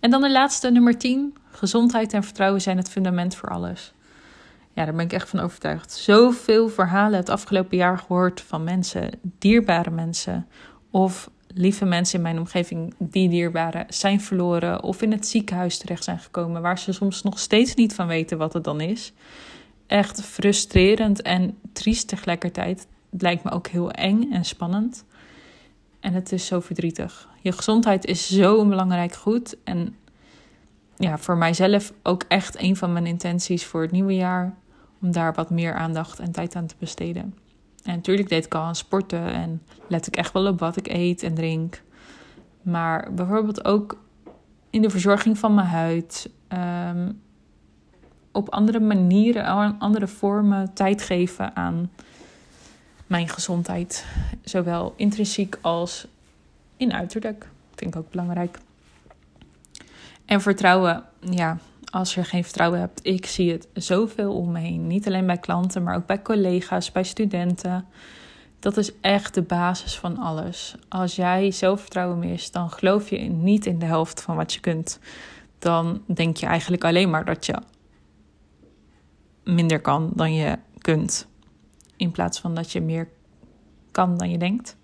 En 0.00 0.10
dan 0.10 0.20
de 0.20 0.30
laatste, 0.30 0.70
nummer 0.70 0.98
10. 0.98 1.36
Gezondheid 1.50 2.12
en 2.12 2.24
vertrouwen 2.24 2.60
zijn 2.60 2.76
het 2.76 2.90
fundament 2.90 3.36
voor 3.36 3.48
alles. 3.48 3.92
Ja, 4.72 4.84
daar 4.84 4.94
ben 4.94 5.04
ik 5.04 5.12
echt 5.12 5.28
van 5.28 5.40
overtuigd. 5.40 5.92
Zoveel 5.92 6.68
verhalen 6.68 7.18
het 7.18 7.28
afgelopen 7.28 7.76
jaar 7.76 7.98
gehoord 7.98 8.40
van 8.40 8.64
mensen, 8.64 9.10
dierbare 9.22 9.90
mensen 9.90 10.46
of 10.90 11.30
lieve 11.54 11.84
mensen 11.84 12.16
in 12.16 12.22
mijn 12.22 12.38
omgeving 12.38 12.94
die 12.98 13.28
dierbare 13.28 13.84
zijn 13.88 14.20
verloren 14.20 14.82
of 14.82 15.02
in 15.02 15.12
het 15.12 15.26
ziekenhuis 15.26 15.78
terecht 15.78 16.04
zijn 16.04 16.18
gekomen, 16.18 16.62
waar 16.62 16.78
ze 16.78 16.92
soms 16.92 17.22
nog 17.22 17.38
steeds 17.38 17.74
niet 17.74 17.94
van 17.94 18.06
weten 18.06 18.38
wat 18.38 18.52
het 18.52 18.64
dan 18.64 18.80
is. 18.80 19.12
Echt 19.90 20.22
frustrerend 20.22 21.22
en 21.22 21.58
triest 21.72 22.08
tegelijkertijd. 22.08 22.86
Het 23.10 23.22
lijkt 23.22 23.44
me 23.44 23.50
ook 23.50 23.66
heel 23.66 23.90
eng 23.90 24.32
en 24.32 24.44
spannend. 24.44 25.04
En 26.00 26.12
het 26.12 26.32
is 26.32 26.46
zo 26.46 26.60
verdrietig. 26.60 27.28
Je 27.40 27.52
gezondheid 27.52 28.04
is 28.04 28.28
zo 28.28 28.60
een 28.60 28.68
belangrijk 28.68 29.14
goed. 29.14 29.56
En 29.64 29.96
ja, 30.96 31.18
voor 31.18 31.36
mijzelf 31.36 31.92
ook 32.02 32.24
echt 32.28 32.62
een 32.62 32.76
van 32.76 32.92
mijn 32.92 33.06
intenties 33.06 33.64
voor 33.64 33.82
het 33.82 33.90
nieuwe 33.90 34.14
jaar 34.14 34.54
om 35.00 35.12
daar 35.12 35.34
wat 35.34 35.50
meer 35.50 35.74
aandacht 35.74 36.18
en 36.18 36.32
tijd 36.32 36.56
aan 36.56 36.66
te 36.66 36.74
besteden. 36.78 37.34
En 37.84 37.94
natuurlijk 37.94 38.28
deed 38.28 38.44
ik 38.44 38.54
al 38.54 38.62
aan 38.62 38.76
sporten 38.76 39.32
en 39.32 39.62
let 39.88 40.06
ik 40.06 40.16
echt 40.16 40.32
wel 40.32 40.46
op 40.46 40.58
wat 40.58 40.76
ik 40.76 40.88
eet 40.88 41.22
en 41.22 41.34
drink. 41.34 41.82
Maar 42.62 43.14
bijvoorbeeld 43.14 43.64
ook 43.64 43.98
in 44.70 44.82
de 44.82 44.90
verzorging 44.90 45.38
van 45.38 45.54
mijn 45.54 45.66
huid. 45.66 46.30
Ehm, 46.48 47.08
op 48.32 48.48
andere 48.48 48.80
manieren, 48.80 49.78
andere 49.78 50.06
vormen 50.06 50.72
tijd 50.74 51.02
geven 51.02 51.56
aan 51.56 51.90
mijn 53.06 53.28
gezondheid. 53.28 54.06
Zowel 54.42 54.92
intrinsiek 54.96 55.58
als 55.60 56.06
in 56.76 56.92
uiterlijk. 56.92 57.48
Vind 57.74 57.94
ik 57.94 58.00
ook 58.00 58.10
belangrijk. 58.10 58.58
En 60.24 60.40
vertrouwen, 60.40 61.04
ja, 61.20 61.58
als 61.90 62.14
je 62.14 62.24
geen 62.24 62.44
vertrouwen 62.44 62.80
hebt, 62.80 63.00
ik 63.02 63.26
zie 63.26 63.52
het 63.52 63.68
zoveel 63.72 64.34
om 64.34 64.52
me 64.52 64.58
heen. 64.58 64.86
Niet 64.86 65.06
alleen 65.06 65.26
bij 65.26 65.38
klanten, 65.38 65.82
maar 65.82 65.96
ook 65.96 66.06
bij 66.06 66.22
collega's, 66.22 66.92
bij 66.92 67.04
studenten. 67.04 67.86
Dat 68.58 68.76
is 68.76 68.92
echt 69.00 69.34
de 69.34 69.42
basis 69.42 69.98
van 69.98 70.18
alles. 70.18 70.74
Als 70.88 71.16
jij 71.16 71.50
zelfvertrouwen 71.50 72.18
mist, 72.18 72.52
dan 72.52 72.70
geloof 72.70 73.10
je 73.10 73.18
niet 73.18 73.66
in 73.66 73.78
de 73.78 73.86
helft 73.86 74.22
van 74.22 74.36
wat 74.36 74.52
je 74.52 74.60
kunt. 74.60 74.98
Dan 75.58 76.02
denk 76.06 76.36
je 76.36 76.46
eigenlijk 76.46 76.84
alleen 76.84 77.10
maar 77.10 77.24
dat 77.24 77.46
je 77.46 77.54
minder 79.44 79.80
kan 79.80 80.10
dan 80.14 80.34
je 80.34 80.58
kunt. 80.78 81.28
In 81.96 82.10
plaats 82.10 82.40
van 82.40 82.54
dat 82.54 82.72
je 82.72 82.80
meer 82.80 83.08
kan 83.90 84.18
dan 84.18 84.30
je 84.30 84.38
denkt. 84.38 84.76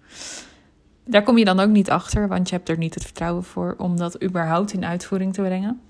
Daar 1.05 1.23
kom 1.23 1.39
je 1.39 1.45
dan 1.45 1.61
ook 1.61 1.71
niet 1.71 1.91
achter, 1.91 2.29
want 2.29 2.49
je 2.49 2.55
hebt 2.55 2.69
er 2.69 2.79
niet 2.79 2.95
het 2.95 3.05
vertrouwen 3.05 3.45
voor 3.45 3.75
om 3.79 3.97
dat 3.97 4.23
überhaupt 4.23 4.73
in 4.73 4.85
uitvoering 4.85 5.35
te 5.35 5.43
brengen. 5.43 5.81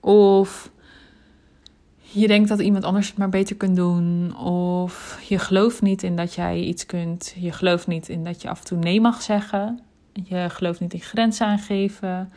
Of 0.00 0.70
je 2.00 2.26
denkt 2.26 2.48
dat 2.48 2.60
iemand 2.60 2.84
anders 2.84 3.08
het 3.08 3.16
maar 3.18 3.28
beter 3.28 3.56
kunt 3.56 3.76
doen. 3.76 4.36
Of 4.36 5.20
je 5.28 5.38
gelooft 5.38 5.82
niet 5.82 6.02
in 6.02 6.16
dat 6.16 6.34
jij 6.34 6.60
iets 6.60 6.86
kunt. 6.86 7.34
Je 7.36 7.52
gelooft 7.52 7.86
niet 7.86 8.08
in 8.08 8.24
dat 8.24 8.42
je 8.42 8.48
af 8.48 8.58
en 8.58 8.66
toe 8.66 8.78
nee 8.78 9.00
mag 9.00 9.22
zeggen. 9.22 9.80
Je 10.12 10.46
gelooft 10.50 10.80
niet 10.80 10.92
in 10.92 11.00
grenzen 11.00 11.46
aangeven. 11.46 12.32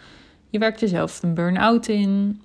Je 0.50 0.60
werkt 0.60 0.80
jezelf 0.80 1.24
een 1.24 1.34
burn-out 1.34 1.88
in. 1.88 2.42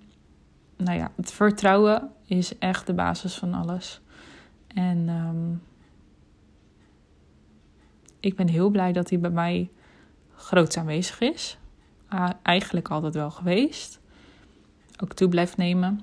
Nou 0.76 0.98
ja, 0.98 1.10
het 1.16 1.32
vertrouwen 1.32 2.10
is 2.28 2.58
echt 2.58 2.86
de 2.86 2.94
basis 2.94 3.34
van 3.34 3.54
alles. 3.54 4.00
En 4.66 5.08
um, 5.08 5.62
ik 8.20 8.36
ben 8.36 8.48
heel 8.48 8.70
blij 8.70 8.92
dat 8.92 9.10
hij 9.10 9.18
bij 9.18 9.30
mij 9.30 9.70
groot 10.34 10.76
aanwezig 10.76 11.20
is. 11.20 11.58
Eigenlijk 12.42 12.88
altijd 12.88 13.14
wel 13.14 13.30
geweest. 13.30 14.00
Ook 15.02 15.12
toe 15.12 15.28
blijft 15.28 15.56
nemen. 15.56 16.00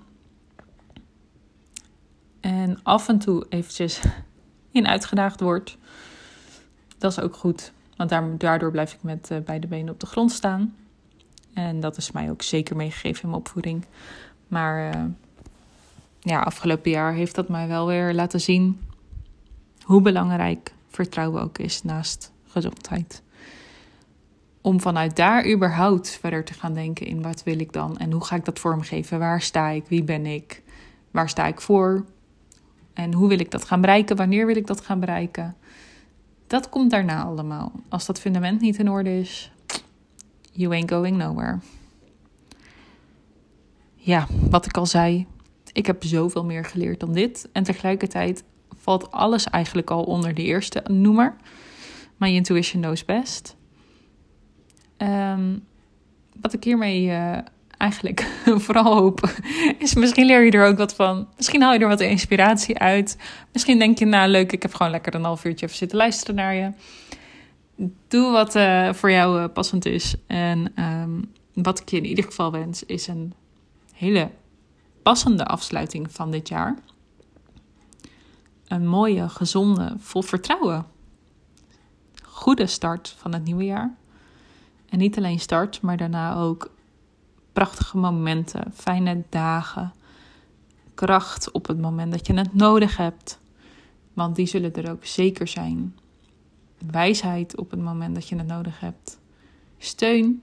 En 2.40 2.80
af 2.84 3.08
en 3.08 3.20
toe 3.20 3.46
eventjes 3.50 4.02
in 4.72 4.88
uitgedaagd 4.88 5.40
wordt. 5.40 5.78
Dat 6.98 7.12
is 7.12 7.20
ook 7.20 7.36
goed. 7.36 7.74
Want 7.96 8.40
daardoor 8.40 8.72
blijf 8.72 8.94
ik 8.94 9.04
met 9.04 9.30
uh, 9.32 9.38
beide 9.40 9.68
benen 9.68 9.94
op 9.94 10.00
de 10.00 10.06
grond 10.06 10.32
staan. 10.32 10.76
En 11.54 11.80
dat 11.80 11.98
is 11.98 12.12
mij 12.12 12.30
ook 12.30 12.42
zeker 12.42 12.76
meegegeven 12.76 13.24
in 13.24 13.30
mijn 13.30 13.42
opvoeding. 13.42 13.86
Maar 14.48 14.96
uh, 14.96 15.04
ja, 16.26 16.40
afgelopen 16.40 16.92
jaar 16.92 17.14
heeft 17.14 17.36
dat 17.36 17.50
mij 17.50 17.68
wel 17.68 17.88
weer 17.88 18.14
laten 18.14 18.42
zien 18.42 18.80
hoe 19.84 20.02
belangrijk 20.02 20.74
vertrouwen 20.88 21.42
ook 21.42 21.58
is 21.58 21.84
naast 21.84 22.32
gezondheid. 22.48 23.22
Om 24.62 24.82
vanuit 24.82 25.16
daar 25.16 25.52
überhaupt 25.52 26.10
verder 26.10 26.44
te 26.44 26.54
gaan 26.54 26.74
denken 26.74 27.06
in 27.06 27.22
wat 27.22 27.44
wil 27.44 27.60
ik 27.60 27.74
dan 27.74 27.98
en 27.98 28.12
hoe 28.12 28.24
ga 28.24 28.36
ik 28.36 28.46
dat 28.46 28.60
vormgeven? 28.60 29.20
Waar 29.20 29.42
sta 29.42 29.70
ik? 29.70 29.86
Wie 29.88 30.04
ben 30.04 30.26
ik? 30.26 30.64
Waar 31.12 31.30
sta 31.30 31.46
ik 31.48 31.62
voor? 31.62 32.06
En 32.94 33.14
hoe 33.14 33.28
wil 33.28 33.40
ik 33.40 33.52
dat 33.52 33.66
gaan 33.66 33.82
bereiken? 33.82 34.16
Wanneer 34.16 34.46
wil 34.46 34.56
ik 34.56 34.68
dat 34.68 34.82
gaan 34.82 35.00
bereiken? 35.00 35.56
Dat 36.48 36.70
komt 36.70 36.92
daarna 36.92 37.24
allemaal. 37.24 37.72
Als 37.90 38.06
dat 38.06 38.20
fundament 38.20 38.62
niet 38.62 38.78
in 38.78 38.90
orde 38.90 39.20
is, 39.20 39.52
you 40.52 40.74
ain't 40.74 40.92
going 40.92 41.18
nowhere. 41.18 41.60
Ja, 43.96 44.28
wat 44.50 44.66
ik 44.66 44.78
al 44.78 44.86
zei, 44.86 45.28
ik 45.76 45.86
heb 45.86 46.04
zoveel 46.04 46.46
meer 46.46 46.66
geleerd 46.66 47.00
dan 47.00 47.14
dit. 47.14 47.50
En 47.52 47.64
tegelijkertijd 47.64 48.44
valt 48.78 49.12
alles 49.12 49.46
eigenlijk 49.46 49.90
al 49.90 50.04
onder 50.04 50.34
de 50.34 50.44
eerste 50.44 50.84
noemer. 50.88 51.36
My 52.18 52.30
intuition 52.30 52.82
knows 52.82 53.06
best. 53.06 53.56
Um, 54.98 55.64
wat 56.42 56.54
ik 56.54 56.64
hiermee 56.64 57.06
uh, 57.06 57.38
eigenlijk 57.78 58.28
vooral 58.66 58.94
hoop, 58.94 59.30
is 59.78 59.94
misschien 59.94 60.26
leer 60.26 60.46
je 60.46 60.52
er 60.52 60.66
ook 60.66 60.78
wat 60.78 60.96
van. 60.96 61.28
Misschien 61.38 61.62
haal 61.62 61.74
je 61.74 61.80
er 61.80 61.88
wat 61.88 62.02
inspiratie 62.02 62.78
uit. 62.78 63.18
Misschien 63.54 63.80
denk 63.80 64.00
je, 64.00 64.06
nou 64.06 64.30
leuk, 64.30 64.52
ik 64.52 64.62
heb 64.62 64.74
gewoon 64.74 64.92
lekker 64.92 65.16
een 65.16 65.24
half 65.24 65.46
uurtje 65.46 65.66
even 65.66 65.78
zitten 65.78 65.98
luisteren 65.98 66.36
naar 66.36 66.56
je. 66.56 66.72
Doe 68.08 68.32
wat 68.32 68.56
uh, 68.56 68.94
voor 68.94 69.12
jou 69.12 69.42
uh, 69.42 69.46
passend 69.54 69.86
is. 69.86 70.16
En 70.28 70.74
um, 70.80 71.32
wat 71.54 71.80
ik 71.80 71.90
je 71.90 71.98
in 71.98 72.06
ieder 72.06 72.24
geval 72.24 72.52
wens, 72.52 72.84
is 72.84 73.08
een 73.08 73.34
hele 73.94 74.30
passende 75.06 75.46
afsluiting 75.46 76.12
van 76.12 76.32
dit 76.32 76.48
jaar 76.48 76.78
een 78.68 78.88
mooie, 78.88 79.30
gezonde, 79.30 79.96
vol 79.98 80.22
vertrouwen. 80.22 80.86
Goede 82.24 82.68
start 82.68 83.10
van 83.18 83.34
het 83.34 83.44
nieuwe 83.44 83.64
jaar. 83.64 83.96
En 84.90 84.98
niet 84.98 85.18
alleen 85.18 85.40
start, 85.40 85.82
maar 85.82 85.98
daarna 85.98 86.36
ook 86.36 86.72
prachtige 87.54 87.98
momenten, 87.98 88.72
fijne 88.74 89.24
dagen, 89.30 89.94
kracht 90.94 91.52
op 91.52 91.68
het 91.68 91.82
moment 91.82 92.12
dat 92.12 92.28
je 92.28 92.34
het 92.34 92.54
nodig 92.54 92.98
hebt. 92.98 93.40
Want 94.14 94.36
die 94.36 94.46
zullen 94.46 94.74
er 94.74 94.92
ook 94.92 95.06
zeker 95.06 95.48
zijn. 95.48 95.98
Wijsheid 96.92 97.58
op 97.58 97.72
het 97.72 97.82
moment 97.82 98.16
dat 98.16 98.28
je 98.28 98.36
het 98.36 98.48
nodig 98.48 98.80
hebt. 98.80 99.20
Steun, 99.78 100.42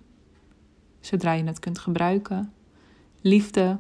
zodra 1.01 1.33
je 1.33 1.45
het 1.45 1.59
kunt 1.59 1.79
gebruiken. 1.79 2.53
Liefde, 3.21 3.79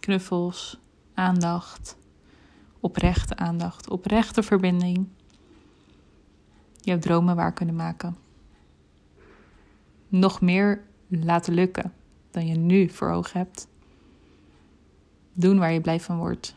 knuffels, 0.00 0.78
aandacht 1.14 1.98
oprechte 2.80 3.36
aandacht, 3.36 3.90
oprechte 3.90 4.42
verbinding. 4.42 5.06
Jouw 6.80 6.98
dromen 6.98 7.36
waar 7.36 7.52
kunnen 7.52 7.74
maken. 7.74 8.16
Nog 10.08 10.40
meer 10.40 10.82
laten 11.08 11.54
lukken 11.54 11.92
dan 12.30 12.46
je 12.46 12.56
nu 12.56 12.88
voor 12.88 13.10
ogen 13.10 13.38
hebt. 13.38 13.68
Doen 15.32 15.58
waar 15.58 15.72
je 15.72 15.80
blij 15.80 16.00
van 16.00 16.18
wordt. 16.18 16.54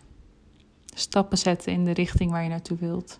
Stappen 0.96 1.38
zetten 1.38 1.74
in 1.74 1.86
de 1.86 1.92
richting 1.92 2.32
waar 2.32 2.44
je 2.44 2.50
naartoe 2.50 2.78
wilt. 2.78 3.20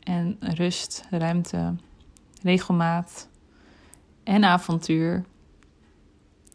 En 0.00 0.36
rust, 0.40 1.04
ruimte, 1.10 1.74
regelmaat 2.42 3.28
en 4.22 4.44
avontuur. 4.44 5.24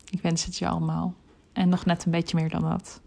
Ik 0.09 0.21
wens 0.21 0.45
het 0.45 0.57
je 0.57 0.67
allemaal. 0.67 1.13
En 1.55 1.69
nog 1.69 1.85
net 1.85 2.05
een 2.05 2.11
beetje 2.11 2.37
meer 2.37 2.49
dan 2.49 2.61
dat. 2.61 3.01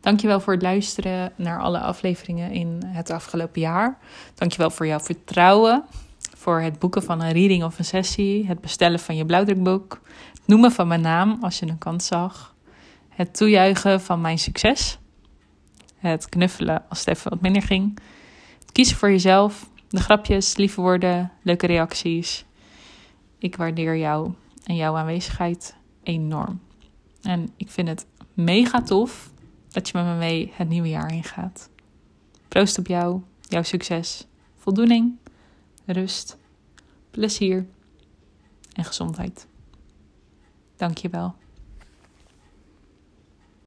Dankjewel 0.00 0.40
voor 0.40 0.52
het 0.52 0.62
luisteren 0.62 1.32
naar 1.36 1.60
alle 1.60 1.80
afleveringen 1.80 2.50
in 2.52 2.82
het 2.86 3.10
afgelopen 3.10 3.60
jaar. 3.60 3.98
Dankjewel 4.34 4.70
voor 4.70 4.86
jouw 4.86 5.00
vertrouwen, 5.00 5.84
voor 6.36 6.60
het 6.60 6.78
boeken 6.78 7.02
van 7.02 7.22
een 7.22 7.32
reading 7.32 7.64
of 7.64 7.78
een 7.78 7.84
sessie, 7.84 8.46
het 8.46 8.60
bestellen 8.60 8.98
van 8.98 9.16
je 9.16 9.26
blauwdrukboek, 9.26 10.00
het 10.32 10.46
noemen 10.46 10.72
van 10.72 10.88
mijn 10.88 11.00
naam 11.00 11.38
als 11.40 11.58
je 11.58 11.68
een 11.68 11.78
kans 11.78 12.06
zag, 12.06 12.54
het 13.08 13.36
toejuichen 13.36 14.00
van 14.00 14.20
mijn 14.20 14.38
succes, 14.38 14.98
het 15.96 16.28
knuffelen 16.28 16.84
als 16.88 16.98
het 16.98 17.08
even 17.08 17.30
wat 17.30 17.40
minder 17.40 17.62
ging, 17.62 17.98
het 18.60 18.72
kiezen 18.72 18.96
voor 18.96 19.10
jezelf, 19.10 19.70
de 19.88 20.00
grapjes, 20.00 20.56
lieve 20.56 20.80
woorden, 20.80 21.32
leuke 21.42 21.66
reacties. 21.66 22.44
Ik 23.38 23.56
waardeer 23.56 23.96
jou 23.96 24.32
en 24.64 24.76
jouw 24.76 24.96
aanwezigheid 24.96 25.76
enorm. 26.02 26.60
En 27.28 27.48
ik 27.56 27.70
vind 27.70 27.88
het 27.88 28.06
mega 28.34 28.82
tof 28.82 29.32
dat 29.68 29.88
je 29.88 29.98
met 29.98 30.06
me 30.06 30.14
mee 30.14 30.52
het 30.54 30.68
nieuwe 30.68 30.88
jaar 30.88 31.12
ingaat. 31.12 31.70
Proost 32.48 32.78
op 32.78 32.86
jou, 32.86 33.22
jouw 33.40 33.62
succes, 33.62 34.26
voldoening, 34.56 35.16
rust, 35.84 36.36
plezier 37.10 37.66
en 38.72 38.84
gezondheid. 38.84 39.46
Dank 40.76 40.98
je 40.98 41.08
wel. 41.08 41.34